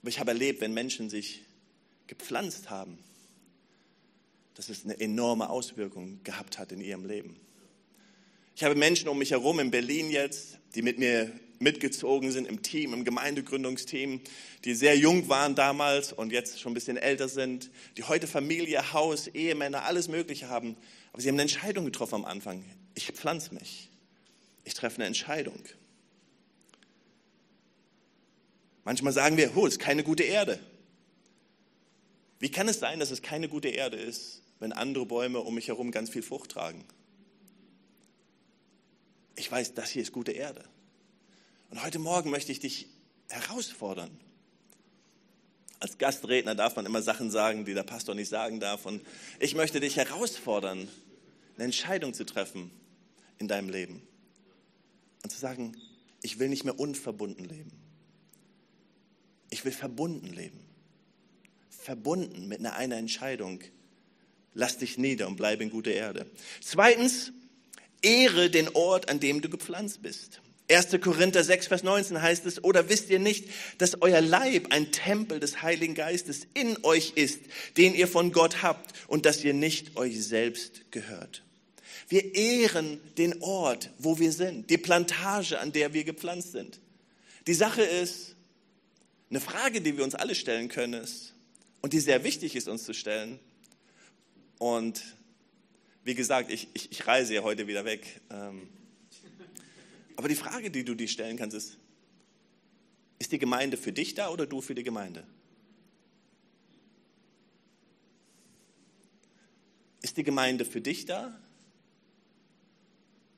[0.00, 1.42] Aber ich habe erlebt, wenn Menschen sich
[2.06, 2.98] gepflanzt haben,
[4.54, 7.38] dass es eine enorme Auswirkung gehabt hat in ihrem Leben.
[8.58, 12.60] Ich habe Menschen um mich herum in Berlin jetzt, die mit mir mitgezogen sind im
[12.60, 14.20] Team, im Gemeindegründungsteam,
[14.64, 18.92] die sehr jung waren damals und jetzt schon ein bisschen älter sind, die heute Familie,
[18.92, 20.76] Haus, Ehemänner, alles Mögliche haben.
[21.12, 22.64] Aber sie haben eine Entscheidung getroffen am Anfang.
[22.96, 23.90] Ich pflanze mich.
[24.64, 25.62] Ich treffe eine Entscheidung.
[28.82, 30.58] Manchmal sagen wir, oh, es ist keine gute Erde.
[32.40, 35.68] Wie kann es sein, dass es keine gute Erde ist, wenn andere Bäume um mich
[35.68, 36.84] herum ganz viel Frucht tragen?
[39.48, 40.62] Ich weiß, das hier ist gute Erde.
[41.70, 42.86] Und heute Morgen möchte ich dich
[43.30, 44.10] herausfordern.
[45.80, 48.84] Als Gastredner darf man immer Sachen sagen, die der Pastor nicht sagen darf.
[48.84, 49.00] Und
[49.40, 50.86] ich möchte dich herausfordern,
[51.54, 52.70] eine Entscheidung zu treffen
[53.38, 54.02] in deinem Leben.
[55.22, 55.74] Und zu sagen,
[56.20, 57.72] ich will nicht mehr unverbunden leben.
[59.48, 60.60] Ich will verbunden leben.
[61.70, 63.62] Verbunden mit einer, Entscheidung.
[64.52, 66.26] Lass dich nieder und bleib in guter Erde.
[66.60, 67.32] Zweitens,
[68.02, 70.40] ehre den Ort, an dem du gepflanzt bist.
[70.70, 71.00] 1.
[71.00, 75.40] Korinther 6, Vers 19 heißt es, oder wisst ihr nicht, dass euer Leib ein Tempel
[75.40, 77.40] des Heiligen Geistes in euch ist,
[77.78, 81.42] den ihr von Gott habt und dass ihr nicht euch selbst gehört.
[82.08, 86.80] Wir ehren den Ort, wo wir sind, die Plantage, an der wir gepflanzt sind.
[87.46, 88.36] Die Sache ist,
[89.30, 91.34] eine Frage, die wir uns alle stellen können, ist,
[91.80, 93.38] und die sehr wichtig ist, uns zu stellen.
[94.58, 95.02] Und
[96.08, 98.22] wie gesagt, ich, ich, ich reise ja heute wieder weg.
[98.30, 98.66] Ähm,
[100.16, 101.76] aber die Frage, die du dir stellen kannst, ist,
[103.18, 105.26] ist die Gemeinde für dich da oder du für die Gemeinde?
[110.00, 111.38] Ist die Gemeinde für dich da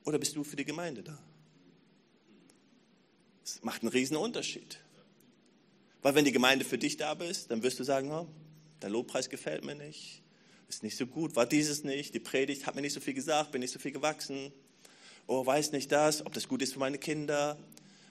[0.05, 1.19] oder bist du für die Gemeinde da?
[3.43, 4.79] Das macht einen riesen Unterschied.
[6.01, 8.29] Weil wenn die Gemeinde für dich da ist, dann wirst du sagen, oh,
[8.81, 10.23] der Lobpreis gefällt mir nicht,
[10.75, 13.51] ist nicht so gut, war dieses nicht, die Predigt hat mir nicht so viel gesagt,
[13.51, 14.51] bin nicht so viel gewachsen
[15.31, 17.57] oh, weiß nicht das, ob das gut ist für meine Kinder.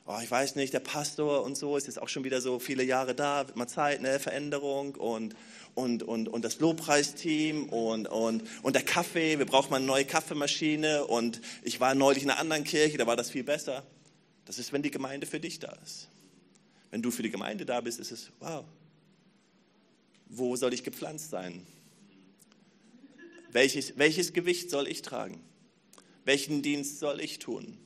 [0.07, 2.83] Oh, ich weiß nicht, der Pastor und so ist jetzt auch schon wieder so viele
[2.83, 5.37] Jahre da, wird mal Zeit, ne, Veränderung und,
[5.75, 10.07] und, und, und das Lobpreisteam und, und, und der Kaffee, wir brauchen mal eine neue
[10.07, 13.85] Kaffeemaschine und ich war neulich in einer anderen Kirche, da war das viel besser.
[14.47, 16.09] Das ist, wenn die Gemeinde für dich da ist.
[16.91, 18.65] Wenn du für die Gemeinde da bist, ist es, wow,
[20.27, 21.65] wo soll ich gepflanzt sein?
[23.53, 25.41] Welches, welches Gewicht soll ich tragen?
[26.25, 27.79] Welchen Dienst soll ich tun?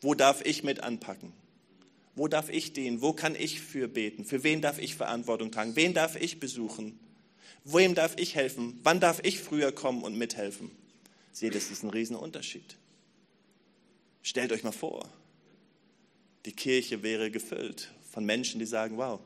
[0.00, 1.32] Wo darf ich mit anpacken?
[2.14, 3.00] Wo darf ich dienen?
[3.00, 4.24] Wo kann ich für beten?
[4.24, 5.76] Für wen darf ich Verantwortung tragen?
[5.76, 6.98] Wen darf ich besuchen?
[7.64, 8.78] Wem darf ich helfen?
[8.82, 10.70] Wann darf ich früher kommen und mithelfen?
[11.32, 12.76] Seht, das ist ein Riesenunterschied.
[14.22, 15.08] Stellt euch mal vor,
[16.44, 19.20] die Kirche wäre gefüllt von Menschen, die sagen, wow,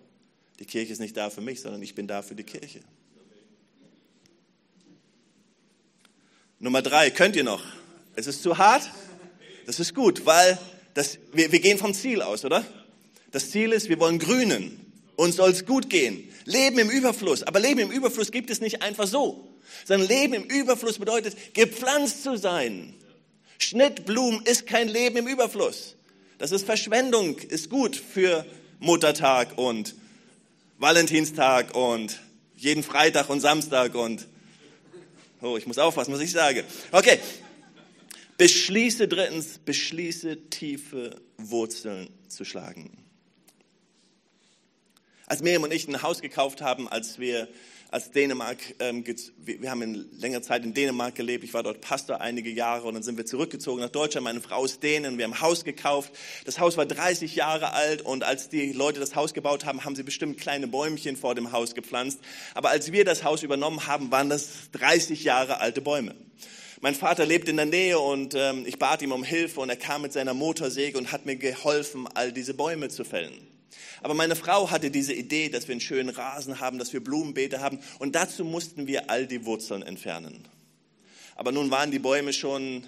[0.59, 2.81] die Kirche ist nicht da für mich, sondern ich bin da für die Kirche.
[6.59, 7.63] Nummer drei, könnt ihr noch?
[8.15, 8.91] Es ist zu hart.
[9.67, 10.59] Das ist gut, weil
[10.95, 12.65] das, wir, wir gehen vom Ziel aus, oder?
[13.31, 14.81] Das Ziel ist, wir wollen grünen.
[15.17, 16.27] Uns soll es gut gehen.
[16.47, 17.43] Leben im Überfluss.
[17.43, 19.47] Aber Leben im Überfluss gibt es nicht einfach so.
[19.85, 22.95] Sondern Leben im Überfluss bedeutet, gepflanzt zu sein.
[23.59, 25.97] Schnittblumen ist kein Leben im Überfluss.
[26.39, 28.47] Das ist Verschwendung, ist gut für
[28.79, 29.95] Muttertag und
[30.79, 32.19] Valentinstag und
[32.57, 34.27] jeden Freitag und Samstag und,
[35.47, 36.65] oh, ich muss aufpassen, was ich sage.
[36.93, 37.19] Okay,
[38.39, 43.03] Beschließe drittens, beschließe tiefe Wurzeln zu schlagen.
[45.27, 47.49] Als Miriam und ich ein Haus gekauft haben, als wir
[47.91, 49.05] als Dänemark, ähm,
[49.37, 52.95] wir haben in längerer Zeit in Dänemark gelebt, ich war dort Pastor einige Jahre und
[52.95, 56.13] dann sind wir zurückgezogen nach Deutschland, meine Frau ist Dänen, wir haben ein Haus gekauft,
[56.45, 59.97] das Haus war 30 Jahre alt und als die Leute das Haus gebaut haben, haben
[59.97, 62.21] sie bestimmt kleine Bäumchen vor dem Haus gepflanzt,
[62.55, 66.15] aber als wir das Haus übernommen haben, waren das 30 Jahre alte Bäume.
[66.81, 69.77] Mein Vater lebt in der Nähe und ähm, ich bat ihm um Hilfe und er
[69.77, 73.56] kam mit seiner Motorsäge und hat mir geholfen, all diese Bäume zu fällen.
[74.03, 77.61] Aber meine Frau hatte diese Idee, dass wir einen schönen Rasen haben, dass wir Blumenbeete
[77.61, 80.47] haben und dazu mussten wir all die Wurzeln entfernen.
[81.35, 82.85] Aber nun waren die Bäume schon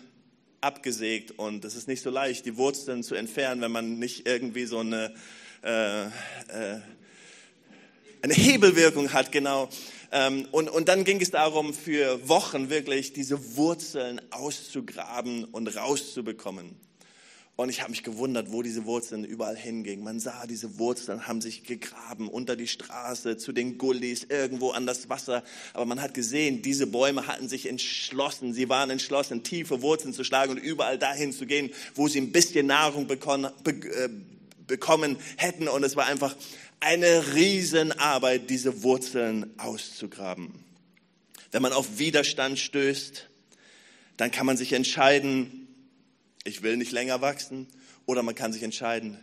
[0.61, 4.65] abgesägt und es ist nicht so leicht, die Wurzeln zu entfernen, wenn man nicht irgendwie
[4.65, 5.15] so eine
[5.63, 6.11] äh, äh,
[8.23, 9.69] eine Hebelwirkung hat, genau.
[10.11, 16.77] Ähm, und, und dann ging es darum, für Wochen wirklich diese Wurzeln auszugraben und rauszubekommen.
[17.61, 20.05] Und ich habe mich gewundert, wo diese Wurzeln überall hingingen.
[20.05, 24.87] Man sah, diese Wurzeln haben sich gegraben unter die Straße, zu den Gullis, irgendwo an
[24.87, 25.43] das Wasser.
[25.75, 28.55] Aber man hat gesehen, diese Bäume hatten sich entschlossen.
[28.55, 32.31] Sie waren entschlossen, tiefe Wurzeln zu schlagen und überall dahin zu gehen, wo sie ein
[32.31, 34.09] bisschen Nahrung bekommen, be, äh,
[34.69, 35.67] bekommen hätten.
[35.67, 36.37] Und es war einfach
[36.79, 40.55] eine Riesenarbeit, diese Wurzeln auszugraben.
[41.51, 43.29] Wenn man auf Widerstand stößt,
[44.17, 45.68] dann kann man sich entscheiden,
[46.45, 47.67] ich will nicht länger wachsen,
[48.07, 49.19] oder man kann sich entscheiden,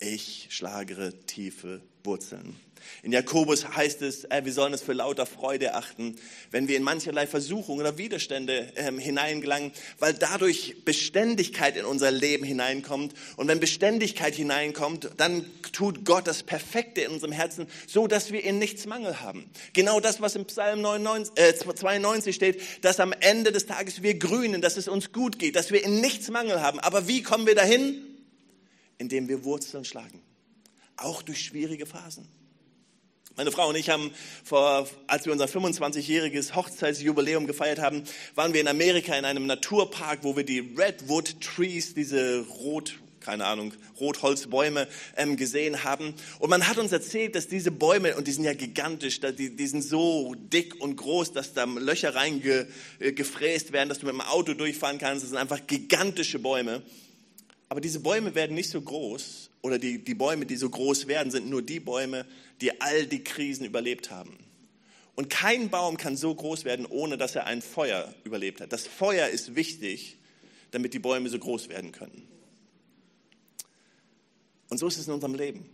[0.00, 2.56] ich schlagere tiefe Wurzeln.
[3.02, 6.16] In Jakobus heißt es, äh, wir sollen es für lauter Freude achten,
[6.50, 12.44] wenn wir in mancherlei Versuchungen oder Widerstände ähm, hineingelangen, weil dadurch Beständigkeit in unser Leben
[12.44, 13.14] hineinkommt.
[13.36, 18.42] Und wenn Beständigkeit hineinkommt, dann tut Gott das Perfekte in unserem Herzen, so dass wir
[18.42, 19.50] in nichts Mangel haben.
[19.74, 24.18] Genau das, was im Psalm 99, äh, 92 steht, dass am Ende des Tages wir
[24.18, 26.80] grünen, dass es uns gut geht, dass wir in nichts Mangel haben.
[26.80, 28.09] Aber wie kommen wir dahin?
[29.00, 30.20] Indem wir Wurzeln schlagen.
[30.98, 32.28] Auch durch schwierige Phasen.
[33.34, 34.10] Meine Frau und ich haben
[34.44, 38.02] vor, als wir unser 25-jähriges Hochzeitsjubiläum gefeiert haben,
[38.34, 43.46] waren wir in Amerika in einem Naturpark, wo wir die Redwood Trees, diese rot, keine
[43.46, 44.86] Ahnung, Rotholzbäume
[45.16, 46.12] ähm, gesehen haben.
[46.38, 49.66] Und man hat uns erzählt, dass diese Bäume, und die sind ja gigantisch, die, die
[49.66, 54.52] sind so dick und groß, dass da Löcher reingefräst werden, dass du mit dem Auto
[54.52, 55.22] durchfahren kannst.
[55.22, 56.82] Das sind einfach gigantische Bäume.
[57.70, 61.30] Aber diese Bäume werden nicht so groß, oder die, die Bäume, die so groß werden,
[61.30, 62.26] sind nur die Bäume,
[62.60, 64.36] die all die Krisen überlebt haben.
[65.14, 68.72] Und kein Baum kann so groß werden, ohne dass er ein Feuer überlebt hat.
[68.72, 70.18] Das Feuer ist wichtig,
[70.72, 72.26] damit die Bäume so groß werden können.
[74.68, 75.68] Und so ist es in unserem Leben.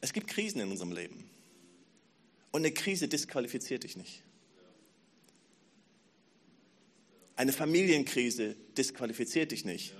[0.00, 1.28] Es gibt Krisen in unserem Leben.
[2.52, 4.22] Und eine Krise disqualifiziert dich nicht.
[7.38, 9.94] Eine Familienkrise disqualifiziert dich nicht.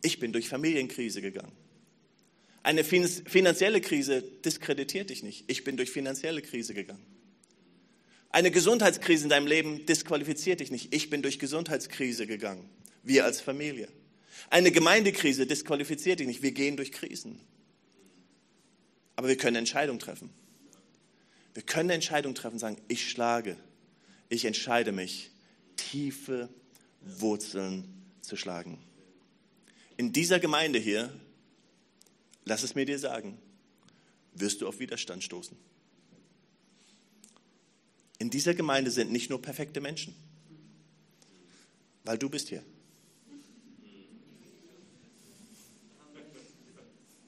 [0.00, 1.52] Ich bin durch Familienkrise gegangen.
[2.62, 5.44] Eine finanzielle Krise diskreditiert dich nicht.
[5.48, 7.04] Ich bin durch finanzielle Krise gegangen.
[8.30, 10.94] Eine Gesundheitskrise in deinem Leben disqualifiziert dich nicht.
[10.94, 12.66] Ich bin durch Gesundheitskrise gegangen.
[13.02, 13.88] Wir als Familie.
[14.48, 16.42] Eine Gemeindekrise disqualifiziert dich nicht.
[16.42, 17.38] Wir gehen durch Krisen.
[19.14, 20.30] Aber wir können Entscheidungen treffen.
[21.52, 23.58] Wir können eine Entscheidung treffen sagen, ich schlage,
[24.30, 25.30] ich entscheide mich,
[25.76, 26.48] tiefe
[27.00, 27.84] Wurzeln
[28.20, 28.78] zu schlagen.
[29.96, 31.12] In dieser Gemeinde hier
[32.48, 33.38] lass es mir dir sagen,
[34.34, 35.56] wirst du auf Widerstand stoßen.
[38.18, 40.14] In dieser Gemeinde sind nicht nur perfekte Menschen,
[42.04, 42.64] weil du bist hier.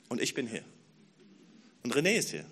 [0.09, 0.65] Und ich bin hier.
[1.85, 2.45] Und René ist hier.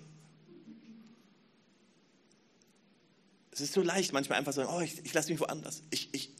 [3.51, 5.83] Es ist so leicht, manchmal einfach zu sagen, oh, ich, ich lasse mich woanders.
[5.89, 6.31] Ich, ich,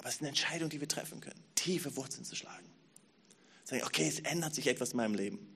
[0.00, 2.66] aber es ist eine Entscheidung, die wir treffen können, tiefe Wurzeln zu schlagen.
[3.64, 5.46] Sagen, okay, es ändert sich etwas in meinem Leben.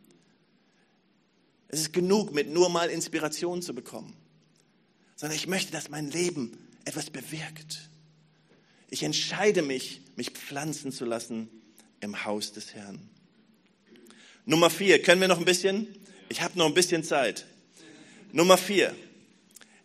[1.69, 4.15] Es ist genug, mit nur mal Inspiration zu bekommen,
[5.17, 7.89] sondern ich möchte, dass mein Leben etwas bewirkt.
[8.91, 11.49] Ich entscheide mich, mich pflanzen zu lassen
[12.01, 13.01] im Haus des Herrn.
[14.45, 15.89] Nummer vier, können wir noch ein bisschen?
[16.29, 17.47] Ich habe noch ein bisschen Zeit.
[18.31, 18.95] Nummer vier,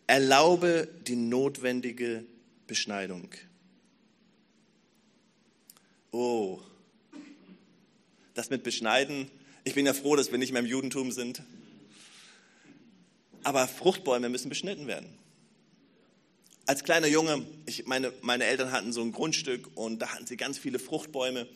[0.05, 2.25] erlaube die notwendige
[2.67, 3.29] Beschneidung.
[6.11, 6.59] Oh,
[8.33, 9.29] das mit Beschneiden,
[9.63, 11.43] ich bin ja froh, dass wir nicht mehr im Judentum sind.
[13.43, 15.07] Aber Fruchtbäume müssen beschnitten werden.
[16.65, 20.37] Als kleiner Junge, ich, meine, meine Eltern hatten so ein Grundstück und da hatten sie
[20.37, 21.47] ganz viele Fruchtbäume.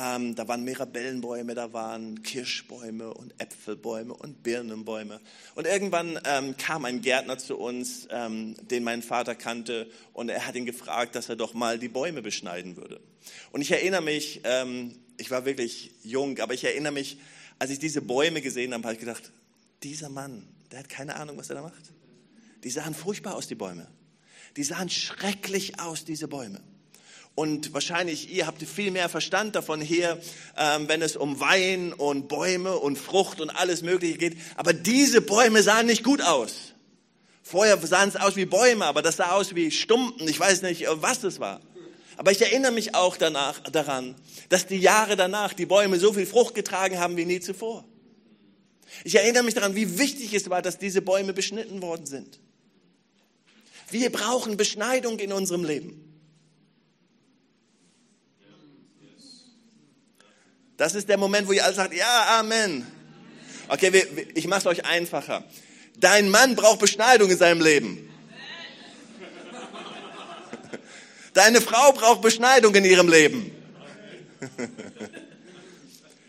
[0.00, 5.20] Ähm, da waren Mirabellenbäume, da waren Kirschbäume und Äpfelbäume und Birnenbäume.
[5.56, 10.46] Und irgendwann ähm, kam ein Gärtner zu uns, ähm, den mein Vater kannte, und er
[10.46, 13.00] hat ihn gefragt, dass er doch mal die Bäume beschneiden würde.
[13.50, 17.18] Und ich erinnere mich, ähm, ich war wirklich jung, aber ich erinnere mich,
[17.58, 19.32] als ich diese Bäume gesehen habe, habe ich gedacht,
[19.82, 21.92] dieser Mann, der hat keine Ahnung, was er da macht.
[22.62, 23.88] Die sahen furchtbar aus, die Bäume.
[24.56, 26.60] Die sahen schrecklich aus, diese Bäume.
[27.38, 30.20] Und wahrscheinlich, ihr habt viel mehr Verstand davon hier,
[30.56, 34.36] ähm, wenn es um Wein und Bäume und Frucht und alles Mögliche geht.
[34.56, 36.74] Aber diese Bäume sahen nicht gut aus.
[37.44, 40.26] Vorher sahen es aus wie Bäume, aber das sah aus wie Stumpen.
[40.26, 41.60] Ich weiß nicht, was das war.
[42.16, 44.16] Aber ich erinnere mich auch danach, daran,
[44.48, 47.84] dass die Jahre danach die Bäume so viel Frucht getragen haben wie nie zuvor.
[49.04, 52.40] Ich erinnere mich daran, wie wichtig es war, dass diese Bäume beschnitten worden sind.
[53.90, 56.07] Wir brauchen Beschneidung in unserem Leben.
[60.78, 62.86] Das ist der Moment, wo ihr alle sagt, ja, Amen.
[63.66, 65.44] Okay, ich mache es euch einfacher.
[65.98, 68.08] Dein Mann braucht Beschneidung in seinem Leben.
[71.34, 73.50] Deine Frau braucht Beschneidung in ihrem Leben.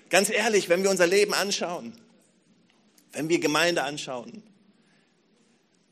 [0.10, 1.94] Ganz ehrlich, wenn wir unser Leben anschauen,
[3.14, 4.42] wenn wir Gemeinde anschauen,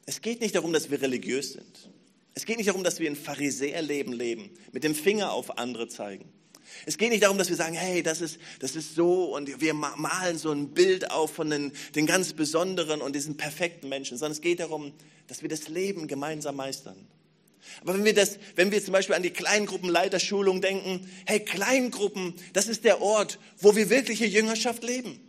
[0.07, 1.89] es geht nicht darum, dass wir religiös sind.
[2.33, 6.31] Es geht nicht darum, dass wir ein Pharisäerleben leben, mit dem Finger auf andere zeigen.
[6.85, 9.73] Es geht nicht darum, dass wir sagen, hey, das ist, das ist so und wir
[9.73, 14.33] malen so ein Bild auf von den, den ganz besonderen und diesen perfekten Menschen, sondern
[14.33, 14.93] es geht darum,
[15.27, 17.07] dass wir das Leben gemeinsam meistern.
[17.81, 22.67] Aber wenn wir das, wenn wir zum Beispiel an die Kleingruppenleiterschulung denken, hey, Kleingruppen, das
[22.67, 25.19] ist der Ort, wo wir wirkliche Jüngerschaft leben.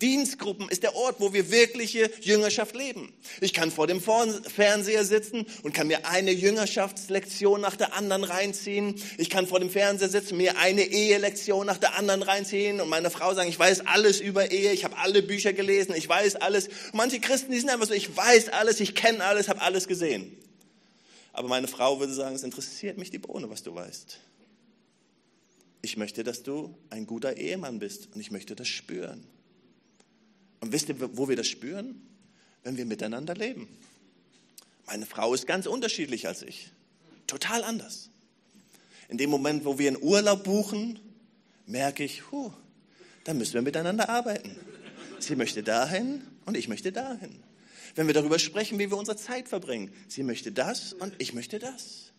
[0.00, 3.12] Dienstgruppen ist der Ort, wo wir wirkliche Jüngerschaft leben.
[3.40, 8.94] Ich kann vor dem Fernseher sitzen und kann mir eine Jüngerschaftslektion nach der anderen reinziehen.
[9.18, 13.10] Ich kann vor dem Fernseher sitzen, mir eine Ehelektion nach der anderen reinziehen und meiner
[13.10, 16.68] Frau sagen, ich weiß alles über Ehe, ich habe alle Bücher gelesen, ich weiß alles.
[16.68, 19.86] Und manche Christen, die sind einfach so, ich weiß alles, ich kenne alles, habe alles
[19.86, 20.36] gesehen.
[21.32, 24.18] Aber meine Frau würde sagen, es interessiert mich die Bohne, was du weißt.
[25.82, 29.24] Ich möchte, dass du ein guter Ehemann bist und ich möchte das spüren.
[30.60, 32.00] Und wisst ihr, wo wir das spüren?
[32.62, 33.68] Wenn wir miteinander leben.
[34.86, 36.70] Meine Frau ist ganz unterschiedlich als ich.
[37.26, 38.10] Total anders.
[39.08, 40.98] In dem Moment, wo wir einen Urlaub buchen,
[41.66, 42.52] merke ich, huh,
[43.24, 44.56] da müssen wir miteinander arbeiten.
[45.18, 47.42] Sie möchte dahin und ich möchte dahin.
[47.94, 51.58] Wenn wir darüber sprechen, wie wir unsere Zeit verbringen, sie möchte das und ich möchte
[51.58, 52.09] das.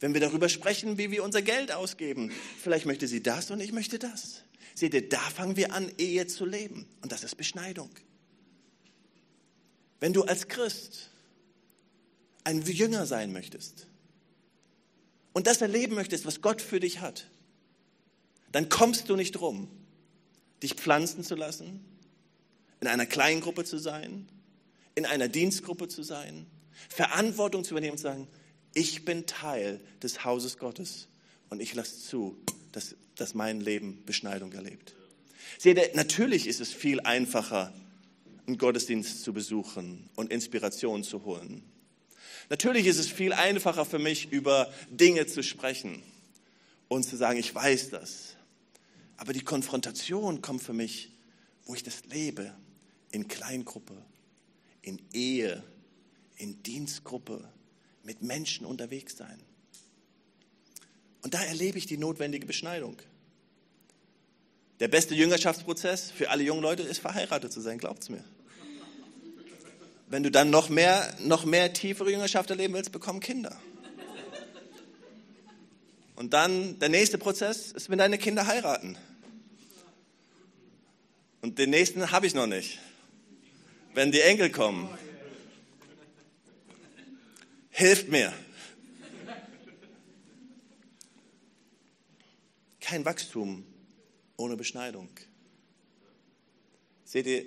[0.00, 3.72] Wenn wir darüber sprechen, wie wir unser Geld ausgeben, vielleicht möchte sie das und ich
[3.72, 4.42] möchte das.
[4.74, 6.88] Seht ihr, da fangen wir an, Ehe zu leben.
[7.02, 7.90] Und das ist Beschneidung.
[10.00, 11.10] Wenn du als Christ
[12.44, 13.86] ein Jünger sein möchtest
[15.34, 17.26] und das erleben möchtest, was Gott für dich hat,
[18.52, 19.68] dann kommst du nicht drum,
[20.62, 21.84] dich pflanzen zu lassen,
[22.80, 24.26] in einer Kleingruppe zu sein,
[24.94, 26.46] in einer Dienstgruppe zu sein,
[26.88, 28.28] Verantwortung zu übernehmen und zu sagen,
[28.74, 31.08] ich bin Teil des Hauses Gottes
[31.48, 32.36] und ich lasse zu,
[32.72, 34.94] dass, dass mein Leben Beschneidung erlebt.
[35.58, 37.72] Seht ihr, natürlich ist es viel einfacher,
[38.46, 41.62] einen Gottesdienst zu besuchen und Inspiration zu holen.
[42.48, 46.02] Natürlich ist es viel einfacher für mich, über Dinge zu sprechen
[46.88, 48.36] und zu sagen, ich weiß das.
[49.16, 51.12] Aber die Konfrontation kommt für mich,
[51.64, 52.52] wo ich das lebe,
[53.12, 53.94] in Kleingruppe,
[54.82, 55.62] in Ehe,
[56.36, 57.48] in Dienstgruppe,
[58.02, 59.38] mit Menschen unterwegs sein.
[61.22, 62.96] Und da erlebe ich die notwendige Beschneidung.
[64.80, 68.24] Der beste Jüngerschaftsprozess für alle jungen Leute ist, verheiratet zu sein, glaubt's mir.
[70.08, 73.60] Wenn du dann noch mehr, noch mehr tiefere Jüngerschaft erleben willst, bekomm Kinder.
[76.16, 78.96] Und dann der nächste Prozess ist, wenn deine Kinder heiraten.
[81.42, 82.78] Und den nächsten habe ich noch nicht.
[83.94, 84.88] Wenn die Enkel kommen.
[87.80, 88.30] Hilft mir.
[92.78, 93.64] kein Wachstum
[94.36, 95.08] ohne Beschneidung.
[97.06, 97.46] Seht ihr,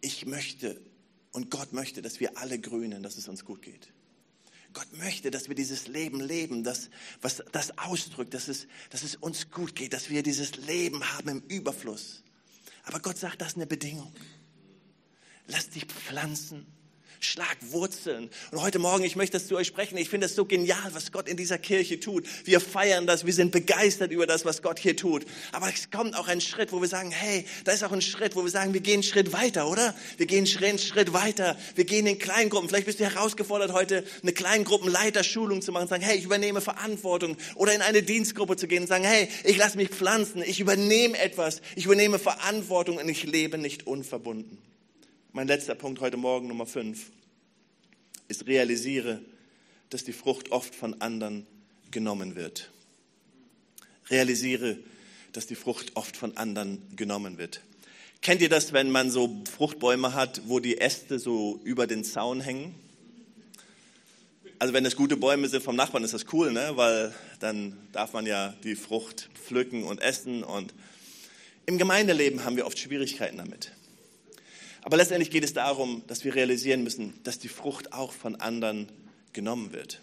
[0.00, 0.80] ich möchte
[1.32, 3.88] und Gott möchte, dass wir alle grünen, dass es uns gut geht.
[4.72, 6.88] Gott möchte, dass wir dieses Leben leben, das,
[7.22, 11.28] was das ausdrückt, dass es, dass es uns gut geht, dass wir dieses Leben haben
[11.28, 12.22] im Überfluss.
[12.84, 14.14] Aber Gott sagt, das ist eine Bedingung.
[15.48, 16.68] Lass dich pflanzen
[17.24, 18.30] schlag Wurzeln.
[18.50, 19.96] Und heute Morgen, ich möchte das zu euch sprechen.
[19.96, 22.26] Ich finde es so genial, was Gott in dieser Kirche tut.
[22.44, 25.24] Wir feiern das, wir sind begeistert über das, was Gott hier tut.
[25.52, 28.34] Aber es kommt auch ein Schritt, wo wir sagen, hey, da ist auch ein Schritt,
[28.34, 29.94] wo wir sagen, wir gehen einen Schritt weiter, oder?
[30.16, 31.56] Wir gehen einen Schritt weiter.
[31.74, 32.68] Wir gehen in Kleingruppen.
[32.68, 37.36] Vielleicht bist du herausgefordert, heute eine Kleingruppenleiterschulung zu machen, sagen, hey, ich übernehme Verantwortung.
[37.54, 41.16] Oder in eine Dienstgruppe zu gehen und sagen, hey, ich lasse mich pflanzen, ich übernehme
[41.18, 44.71] etwas, ich übernehme Verantwortung und ich lebe nicht unverbunden.
[45.34, 47.10] Mein letzter Punkt heute Morgen, Nummer 5,
[48.28, 49.22] ist realisiere,
[49.88, 51.46] dass die Frucht oft von anderen
[51.90, 52.70] genommen wird.
[54.10, 54.76] Realisiere,
[55.32, 57.62] dass die Frucht oft von anderen genommen wird.
[58.20, 62.42] Kennt ihr das, wenn man so Fruchtbäume hat, wo die Äste so über den Zaun
[62.42, 62.74] hängen?
[64.58, 66.72] Also wenn es gute Bäume sind vom Nachbarn, ist das cool, ne?
[66.74, 70.44] weil dann darf man ja die Frucht pflücken und essen.
[70.44, 70.74] Und
[71.64, 73.72] im Gemeindeleben haben wir oft Schwierigkeiten damit.
[74.82, 78.88] Aber letztendlich geht es darum, dass wir realisieren müssen, dass die Frucht auch von anderen
[79.32, 80.00] genommen wird.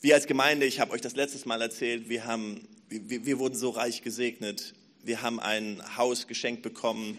[0.00, 3.56] Wir als Gemeinde, ich habe euch das letztes Mal erzählt, wir, haben, wir, wir wurden
[3.56, 4.74] so reich gesegnet.
[5.02, 7.18] Wir haben ein Haus geschenkt bekommen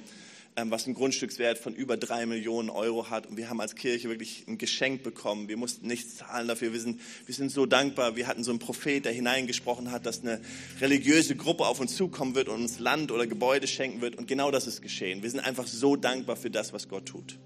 [0.65, 3.27] was einen Grundstückswert von über drei Millionen Euro hat.
[3.27, 5.47] Und wir haben als Kirche wirklich ein Geschenk bekommen.
[5.47, 6.73] Wir mussten nichts zahlen dafür.
[6.73, 8.15] Wir sind, wir sind so dankbar.
[8.15, 10.41] Wir hatten so einen Prophet, der hineingesprochen hat, dass eine
[10.81, 14.15] religiöse Gruppe auf uns zukommen wird und uns Land oder Gebäude schenken wird.
[14.15, 15.21] Und genau das ist geschehen.
[15.21, 17.37] Wir sind einfach so dankbar für das, was Gott tut.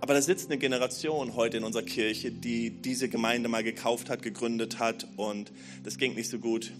[0.00, 4.22] Aber da sitzt eine Generation heute in unserer Kirche, die diese Gemeinde mal gekauft hat,
[4.22, 5.52] gegründet hat und
[5.84, 6.72] das ging nicht so gut.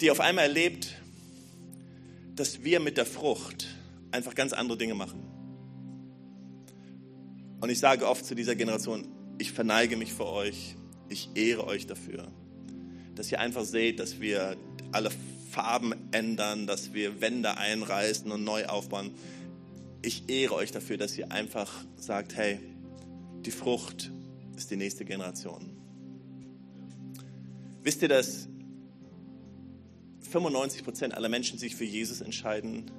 [0.00, 0.94] Die auf einmal erlebt,
[2.40, 3.68] dass wir mit der Frucht
[4.12, 5.22] einfach ganz andere Dinge machen.
[7.60, 10.74] Und ich sage oft zu dieser Generation, ich verneige mich vor euch,
[11.10, 12.28] ich ehre euch dafür,
[13.14, 14.56] dass ihr einfach seht, dass wir
[14.90, 15.10] alle
[15.50, 19.10] Farben ändern, dass wir Wände einreißen und neu aufbauen.
[20.00, 22.58] Ich ehre euch dafür, dass ihr einfach sagt, hey,
[23.44, 24.10] die Frucht
[24.56, 25.76] ist die nächste Generation.
[27.82, 28.48] Wisst ihr, dass
[30.30, 32.90] 95 Prozent aller Menschen sich für Jesus entscheiden,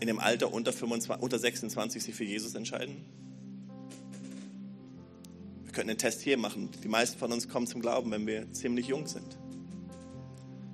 [0.00, 3.04] in dem Alter unter, 25, unter 26 sich für Jesus entscheiden?
[5.64, 6.70] Wir könnten einen Test hier machen.
[6.82, 9.38] Die meisten von uns kommen zum Glauben, wenn wir ziemlich jung sind.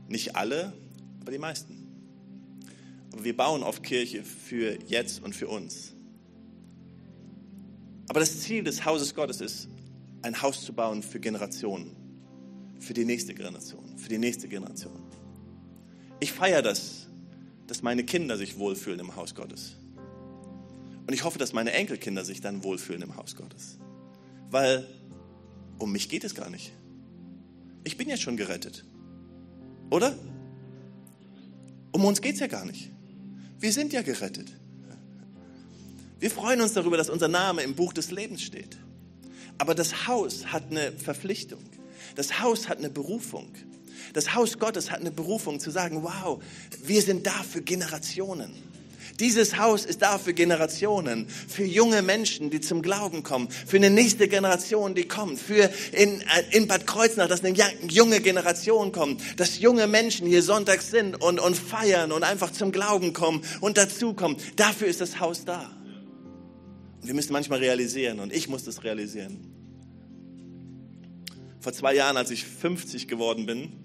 [0.09, 0.75] Nicht alle,
[1.21, 1.89] aber die meisten.
[3.13, 5.95] Aber wir bauen oft Kirche für jetzt und für uns.
[8.09, 9.69] Aber das Ziel des Hauses Gottes ist,
[10.23, 11.97] ein Haus zu bauen für Generationen,
[12.79, 15.04] für die nächste Generation, für die nächste Generation.
[16.21, 17.07] Ich feiere das,
[17.67, 19.77] dass meine Kinder sich wohlfühlen im Haus Gottes.
[21.07, 23.79] Und ich hoffe, dass meine Enkelkinder sich dann wohlfühlen im Haus Gottes.
[24.51, 24.87] Weil
[25.79, 26.73] um mich geht es gar nicht.
[27.85, 28.85] Ich bin ja schon gerettet.
[29.91, 30.17] Oder?
[31.93, 32.91] Um uns geht es ja gar nicht.
[33.61, 34.53] Wir sind ja gerettet.
[36.19, 38.79] Wir freuen uns darüber, dass unser Name im Buch des Lebens steht.
[39.59, 41.63] Aber das Haus hat eine Verpflichtung.
[42.17, 43.53] Das Haus hat eine Berufung.
[44.13, 46.43] Das Haus Gottes hat eine Berufung zu sagen, wow,
[46.83, 48.55] wir sind da für Generationen.
[49.21, 53.91] Dieses Haus ist da für Generationen, für junge Menschen, die zum Glauben kommen, für eine
[53.91, 57.57] nächste Generation, die kommt, für in, äh, in Bad Kreuznach, dass eine
[57.89, 62.73] junge Generation kommt, dass junge Menschen hier sonntags sind und, und feiern und einfach zum
[62.73, 64.37] Glauben kommen und dazukommen.
[64.57, 65.71] Dafür ist das Haus da.
[67.01, 69.39] Und wir müssen manchmal realisieren, und ich muss das realisieren.
[71.61, 73.84] Vor zwei Jahren, als ich 50 geworden bin,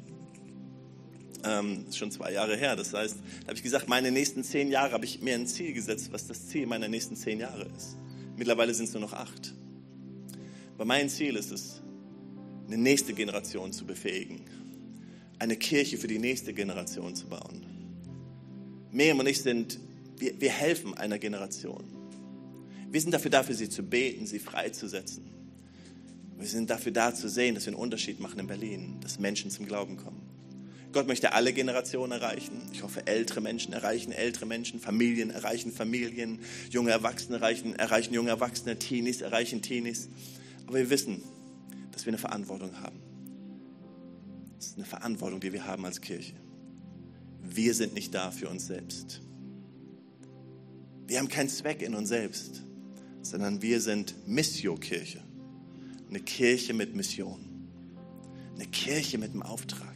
[1.44, 2.76] ähm, ist schon zwei Jahre her.
[2.76, 5.74] Das heißt, da habe ich gesagt, meine nächsten zehn Jahre habe ich mir ein Ziel
[5.74, 7.98] gesetzt, was das Ziel meiner nächsten zehn Jahre ist.
[8.38, 9.54] Mittlerweile sind es nur noch acht.
[10.76, 11.82] Aber mein Ziel ist es,
[12.68, 14.42] eine nächste Generation zu befähigen,
[15.40, 17.66] eine Kirche für die nächste Generation zu bauen.
[18.92, 19.80] Miriam und ich sind,
[20.18, 21.84] wir, wir helfen einer Generation.
[22.92, 25.24] Wir sind dafür da, für sie zu beten, sie freizusetzen.
[26.38, 29.52] Wir sind dafür da zu sehen, dass wir einen Unterschied machen in Berlin, dass Menschen
[29.52, 30.29] zum Glauben kommen.
[30.92, 32.62] Gott möchte alle Generationen erreichen.
[32.74, 38.30] Ich hoffe, ältere Menschen erreichen ältere Menschen, Familien erreichen Familien, junge Erwachsene erreichen, erreichen junge
[38.30, 40.10] Erwachsene, Teenies erreichen Teenies.
[40.66, 41.24] Aber wir wissen,
[41.92, 43.00] dass wir eine Verantwortung haben.
[44.58, 46.34] Das ist eine Verantwortung, die wir haben als Kirche.
[47.44, 49.22] Wir sind nicht da für uns selbst.
[51.08, 52.64] Wir haben keinen Zweck in uns selbst,
[53.22, 55.22] sondern wir sind Missio-Kirche.
[56.10, 57.40] Eine Kirche mit Mission.
[58.56, 59.89] Eine Kirche mit einem Auftrag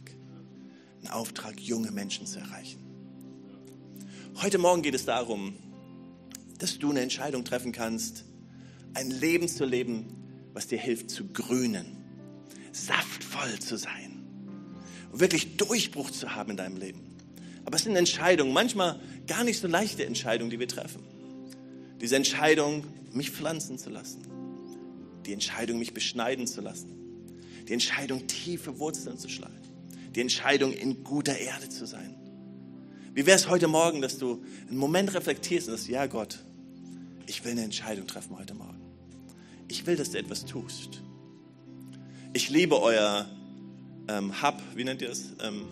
[1.14, 2.80] Auftrag, junge Menschen zu erreichen.
[4.42, 5.54] Heute Morgen geht es darum,
[6.58, 8.24] dass du eine Entscheidung treffen kannst,
[8.94, 10.06] ein Leben zu leben,
[10.52, 11.86] was dir hilft zu grünen,
[12.72, 14.24] saftvoll zu sein
[15.12, 17.00] und wirklich Durchbruch zu haben in deinem Leben.
[17.64, 21.02] Aber es sind Entscheidungen, manchmal gar nicht so leichte Entscheidungen, die wir treffen.
[22.00, 24.26] Diese Entscheidung, mich pflanzen zu lassen.
[25.24, 26.92] Die Entscheidung, mich beschneiden zu lassen.
[27.68, 29.63] Die Entscheidung, tiefe Wurzeln zu schlagen
[30.14, 32.16] die Entscheidung, in guter Erde zu sein.
[33.14, 36.38] Wie wäre es heute Morgen, dass du einen Moment reflektierst und sagst, ja Gott,
[37.26, 38.80] ich will eine Entscheidung treffen heute Morgen.
[39.68, 41.02] Ich will, dass du etwas tust.
[42.32, 43.28] Ich liebe euer
[44.08, 45.32] ähm, Hub, wie nennt ihr es?
[45.40, 45.66] Ähm,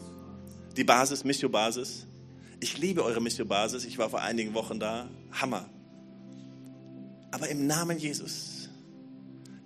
[0.77, 2.07] die Basis, Missio-Basis.
[2.61, 3.85] Ich liebe eure Missio-Basis.
[3.85, 5.09] Ich war vor einigen Wochen da.
[5.33, 5.69] Hammer.
[7.33, 8.69] Aber im Namen Jesus,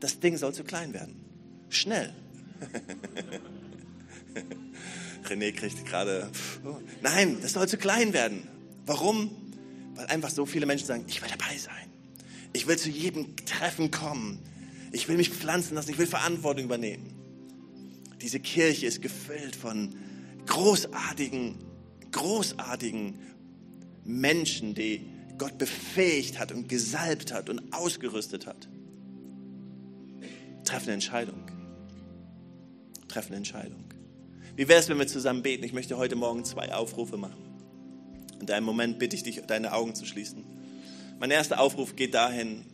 [0.01, 1.17] das Ding soll zu klein werden.
[1.69, 2.15] Schnell.
[5.27, 6.31] René kriegt gerade,
[7.03, 8.49] nein, das soll zu klein werden.
[8.87, 9.31] Warum?
[9.95, 11.91] Weil einfach so viele Menschen sagen, ich will dabei sein.
[12.53, 14.39] Ich will zu jedem Treffen kommen.
[14.93, 15.91] Ich will mich pflanzen lassen.
[15.91, 17.13] Ich will Verantwortung übernehmen.
[18.21, 19.95] Diese Kirche ist gefüllt von
[20.47, 21.57] großartigen,
[22.13, 23.19] großartigen
[24.05, 25.07] Menschen, die
[25.39, 28.69] Gott befähigt hat und gesalbt hat und ausgerüstet hat.
[30.65, 31.43] Treffen eine Entscheidung.
[33.09, 33.85] Treffen eine Entscheidung.
[34.57, 35.65] Wie wäre es, wenn wir zusammen beten?
[35.65, 37.37] Ich möchte heute Morgen zwei Aufrufe machen.
[38.41, 40.45] In deinem Moment bitte ich dich, deine Augen zu schließen.
[41.21, 42.65] Mein erster Aufruf geht dahin,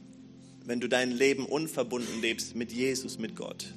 [0.65, 3.75] wenn du dein Leben unverbunden lebst mit Jesus, mit Gott,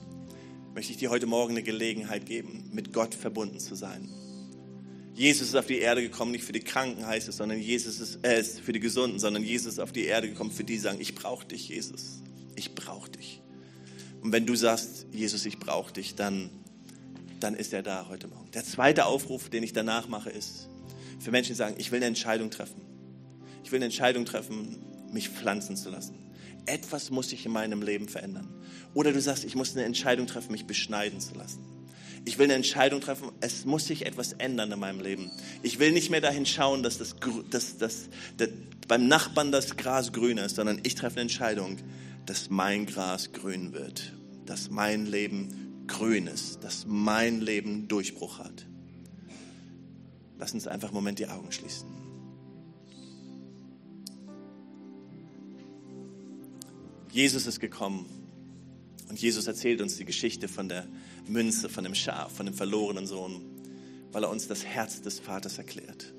[0.75, 4.07] möchte ich dir heute Morgen eine Gelegenheit geben, mit Gott verbunden zu sein.
[5.15, 8.19] Jesus ist auf die Erde gekommen, nicht für die Kranken heißt es, sondern Jesus ist,
[8.23, 11.01] äh, ist für die Gesunden, sondern Jesus ist auf die Erde gekommen, für die sagen,
[11.01, 12.21] ich brauche dich, Jesus.
[12.55, 13.41] Ich brauche dich.
[14.21, 16.51] Und wenn du sagst, Jesus, ich brauche dich, dann,
[17.39, 18.49] dann ist er da heute Morgen.
[18.51, 20.69] Der zweite Aufruf, den ich danach mache, ist
[21.19, 22.81] für Menschen, die sagen, ich will eine Entscheidung treffen.
[23.63, 24.77] Ich will eine Entscheidung treffen,
[25.11, 26.15] mich pflanzen zu lassen.
[26.65, 28.47] Etwas muss sich in meinem Leben verändern.
[28.93, 31.63] Oder du sagst, ich muss eine Entscheidung treffen, mich beschneiden zu lassen.
[32.25, 35.31] Ich will eine Entscheidung treffen, es muss sich etwas ändern in meinem Leben.
[35.61, 37.15] Ich will nicht mehr dahin schauen, dass, das,
[37.51, 38.49] dass, dass, dass
[38.87, 41.77] beim Nachbarn das Gras grün ist, sondern ich treffe eine Entscheidung,
[42.25, 44.13] dass mein Gras grün wird,
[44.47, 48.65] dass mein Leben grün ist, dass mein Leben Durchbruch hat.
[50.37, 51.87] Lass uns einfach einen Moment die Augen schließen.
[57.11, 58.05] Jesus ist gekommen
[59.07, 60.87] und Jesus erzählt uns die Geschichte von der
[61.27, 63.41] Münze, von dem Schaf, von dem verlorenen Sohn,
[64.11, 66.14] weil er uns das Herz des Vaters erklärt.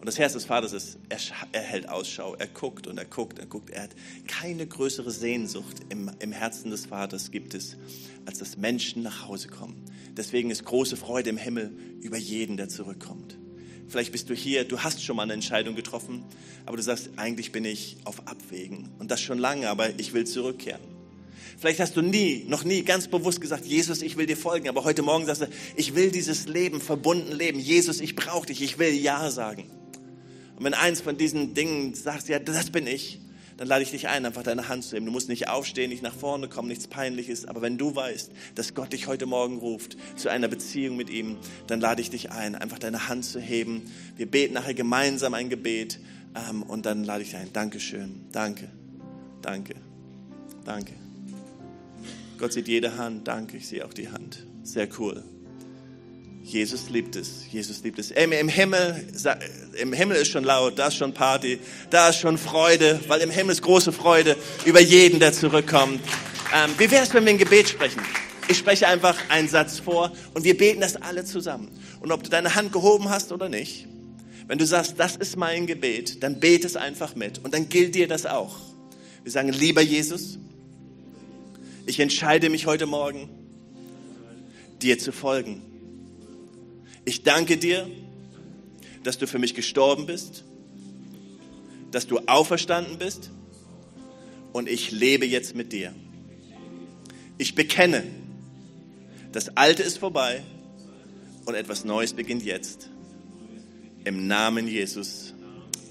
[0.00, 1.18] Und das Herz des Vaters ist, er,
[1.52, 3.70] er, hält Ausschau, er guckt und er guckt, er guckt.
[3.70, 3.90] Er hat
[4.28, 7.76] keine größere Sehnsucht im, im Herzen des Vaters gibt es,
[8.24, 9.84] als dass Menschen nach Hause kommen.
[10.16, 13.36] Deswegen ist große Freude im Himmel über jeden, der zurückkommt.
[13.88, 16.24] Vielleicht bist du hier, du hast schon mal eine Entscheidung getroffen,
[16.66, 20.26] aber du sagst, eigentlich bin ich auf Abwägen und das schon lange, aber ich will
[20.26, 20.82] zurückkehren.
[21.58, 24.84] Vielleicht hast du nie, noch nie ganz bewusst gesagt, Jesus, ich will dir folgen, aber
[24.84, 27.58] heute Morgen sagst du, ich will dieses Leben verbunden leben.
[27.58, 29.64] Jesus, ich brauche dich, ich will Ja sagen.
[30.58, 33.20] Und wenn eins von diesen Dingen sagst, ja, das bin ich,
[33.56, 35.06] dann lade ich dich ein, einfach deine Hand zu nehmen.
[35.06, 37.46] Du musst nicht aufstehen, nicht nach vorne kommen, nichts Peinliches.
[37.46, 41.36] Aber wenn du weißt, dass Gott dich heute Morgen ruft zu einer Beziehung mit ihm,
[41.68, 43.82] dann lade ich dich ein, einfach deine Hand zu heben.
[44.16, 46.00] Wir beten nachher gemeinsam ein Gebet
[46.34, 47.52] ähm, und dann lade ich dich ein.
[47.52, 48.68] Dankeschön, danke,
[49.42, 49.76] danke,
[50.64, 50.94] danke.
[52.36, 53.28] Gott sieht jede Hand.
[53.28, 54.44] Danke, ich sehe auch die Hand.
[54.64, 55.22] Sehr cool.
[56.48, 57.42] Jesus liebt es.
[57.52, 58.10] Jesus liebt es.
[58.10, 59.06] Im, Im Himmel,
[59.78, 61.58] im Himmel ist schon laut, da ist schon Party,
[61.90, 64.34] da ist schon Freude, weil im Himmel ist große Freude
[64.64, 66.00] über jeden, der zurückkommt.
[66.54, 68.00] Ähm, wie wäre es, wenn wir ein Gebet sprechen?
[68.48, 71.68] Ich spreche einfach einen Satz vor und wir beten das alle zusammen.
[72.00, 73.86] Und ob du deine Hand gehoben hast oder nicht,
[74.46, 77.94] wenn du sagst, das ist mein Gebet, dann bete es einfach mit und dann gilt
[77.94, 78.56] dir das auch.
[79.22, 80.38] Wir sagen, lieber Jesus,
[81.84, 83.28] ich entscheide mich heute Morgen,
[84.80, 85.67] dir zu folgen.
[87.08, 87.90] Ich danke dir,
[89.02, 90.44] dass du für mich gestorben bist,
[91.90, 93.30] dass du auferstanden bist
[94.52, 95.94] und ich lebe jetzt mit dir.
[97.38, 98.04] Ich bekenne,
[99.32, 100.42] das Alte ist vorbei
[101.46, 102.90] und etwas Neues beginnt jetzt.
[104.04, 105.32] Im Namen Jesus.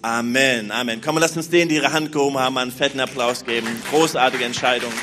[0.03, 1.01] Amen, Amen.
[1.01, 3.65] Komm, lass uns denen, die ihre Hand gehoben haben, einen fetten Applaus geben.
[3.89, 4.93] Großartige Entscheidung.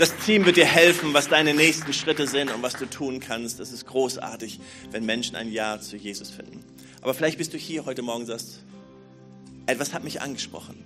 [0.00, 3.60] Das Team wird dir helfen, was deine nächsten Schritte sind und was du tun kannst.
[3.60, 4.58] Das ist großartig,
[4.92, 6.64] wenn Menschen ein Ja zu Jesus finden.
[7.02, 8.60] Aber vielleicht bist du hier heute Morgen und sagst,
[9.66, 10.82] etwas hat mich angesprochen.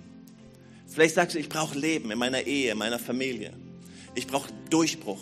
[0.85, 3.53] Vielleicht sagst du, ich brauche Leben in meiner Ehe, in meiner Familie.
[4.15, 5.21] Ich brauche Durchbruch.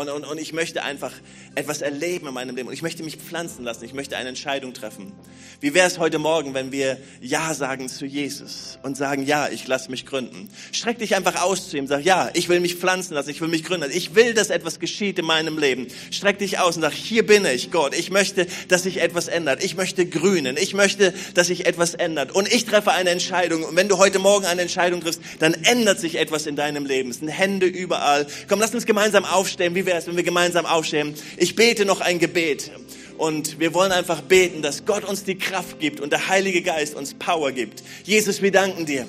[0.00, 1.12] Und, und, und ich möchte einfach
[1.54, 2.68] etwas erleben in meinem Leben.
[2.68, 3.84] Und ich möchte mich pflanzen lassen.
[3.84, 5.12] Ich möchte eine Entscheidung treffen.
[5.60, 9.66] Wie wäre es heute Morgen, wenn wir Ja sagen zu Jesus und sagen, ja, ich
[9.66, 10.48] lasse mich gründen.
[10.72, 11.86] Streck dich einfach aus zu ihm.
[11.86, 13.28] Sag, ja, ich will mich pflanzen lassen.
[13.28, 13.90] Ich will mich gründen.
[13.92, 15.86] Ich will, dass etwas geschieht in meinem Leben.
[16.10, 17.94] Streck dich aus und sag, hier bin ich, Gott.
[17.94, 19.62] Ich möchte, dass sich etwas ändert.
[19.62, 20.56] Ich möchte grünen.
[20.56, 22.32] Ich möchte, dass sich etwas ändert.
[22.32, 23.64] Und ich treffe eine Entscheidung.
[23.64, 27.10] Und wenn du heute Morgen eine Entscheidung triffst, dann ändert sich etwas in deinem Leben.
[27.10, 28.26] Es sind Hände überall.
[28.48, 29.74] Komm, lass uns gemeinsam aufstehen.
[29.74, 31.14] Wie wäre es, wenn wir gemeinsam aufstehen?
[31.36, 32.70] Ich bete noch ein Gebet.
[33.18, 36.94] Und wir wollen einfach beten, dass Gott uns die Kraft gibt und der Heilige Geist
[36.94, 37.82] uns Power gibt.
[38.04, 39.04] Jesus, wir danken dir.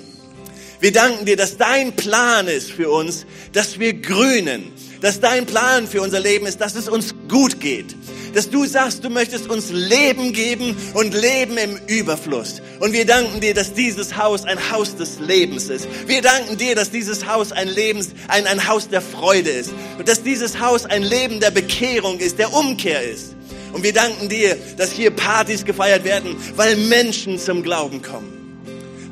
[0.80, 4.72] Wir danken dir, dass dein Plan ist für uns, dass wir grünen.
[5.00, 7.94] Dass dein Plan für unser Leben ist, dass es uns gut geht.
[8.34, 12.62] Dass du sagst, du möchtest uns Leben geben und Leben im Überfluss.
[12.80, 15.86] Und wir danken dir, dass dieses Haus ein Haus des Lebens ist.
[16.06, 19.72] Wir danken dir, dass dieses Haus ein, Lebens, ein, ein Haus der Freude ist.
[19.98, 23.34] Und dass dieses Haus ein Leben der Bekehrung ist, der Umkehr ist.
[23.72, 28.41] Und wir danken dir, dass hier Partys gefeiert werden, weil Menschen zum Glauben kommen.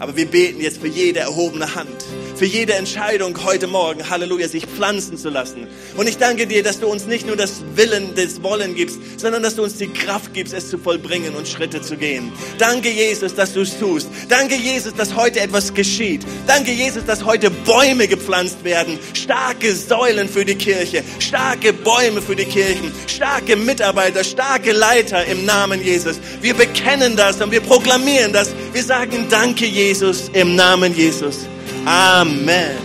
[0.00, 4.64] Aber wir beten jetzt für jede erhobene Hand, für jede Entscheidung heute Morgen, Halleluja, sich
[4.64, 5.66] pflanzen zu lassen.
[5.94, 9.42] Und ich danke dir, dass du uns nicht nur das Willen, das Wollen gibst, sondern
[9.42, 12.32] dass du uns die Kraft gibst, es zu vollbringen und Schritte zu gehen.
[12.56, 14.08] Danke, Jesus, dass du es tust.
[14.30, 16.22] Danke, Jesus, dass heute etwas geschieht.
[16.46, 18.98] Danke, Jesus, dass heute Bäume gepflanzt werden.
[19.12, 25.44] Starke Säulen für die Kirche, starke Bäume für die Kirchen, starke Mitarbeiter, starke Leiter im
[25.44, 26.18] Namen Jesus.
[26.40, 28.50] Wir bekennen das und wir proklamieren das.
[28.72, 31.48] Wir sagen Danke, Jesus, im Namen Jesus.
[31.84, 32.76] Amen.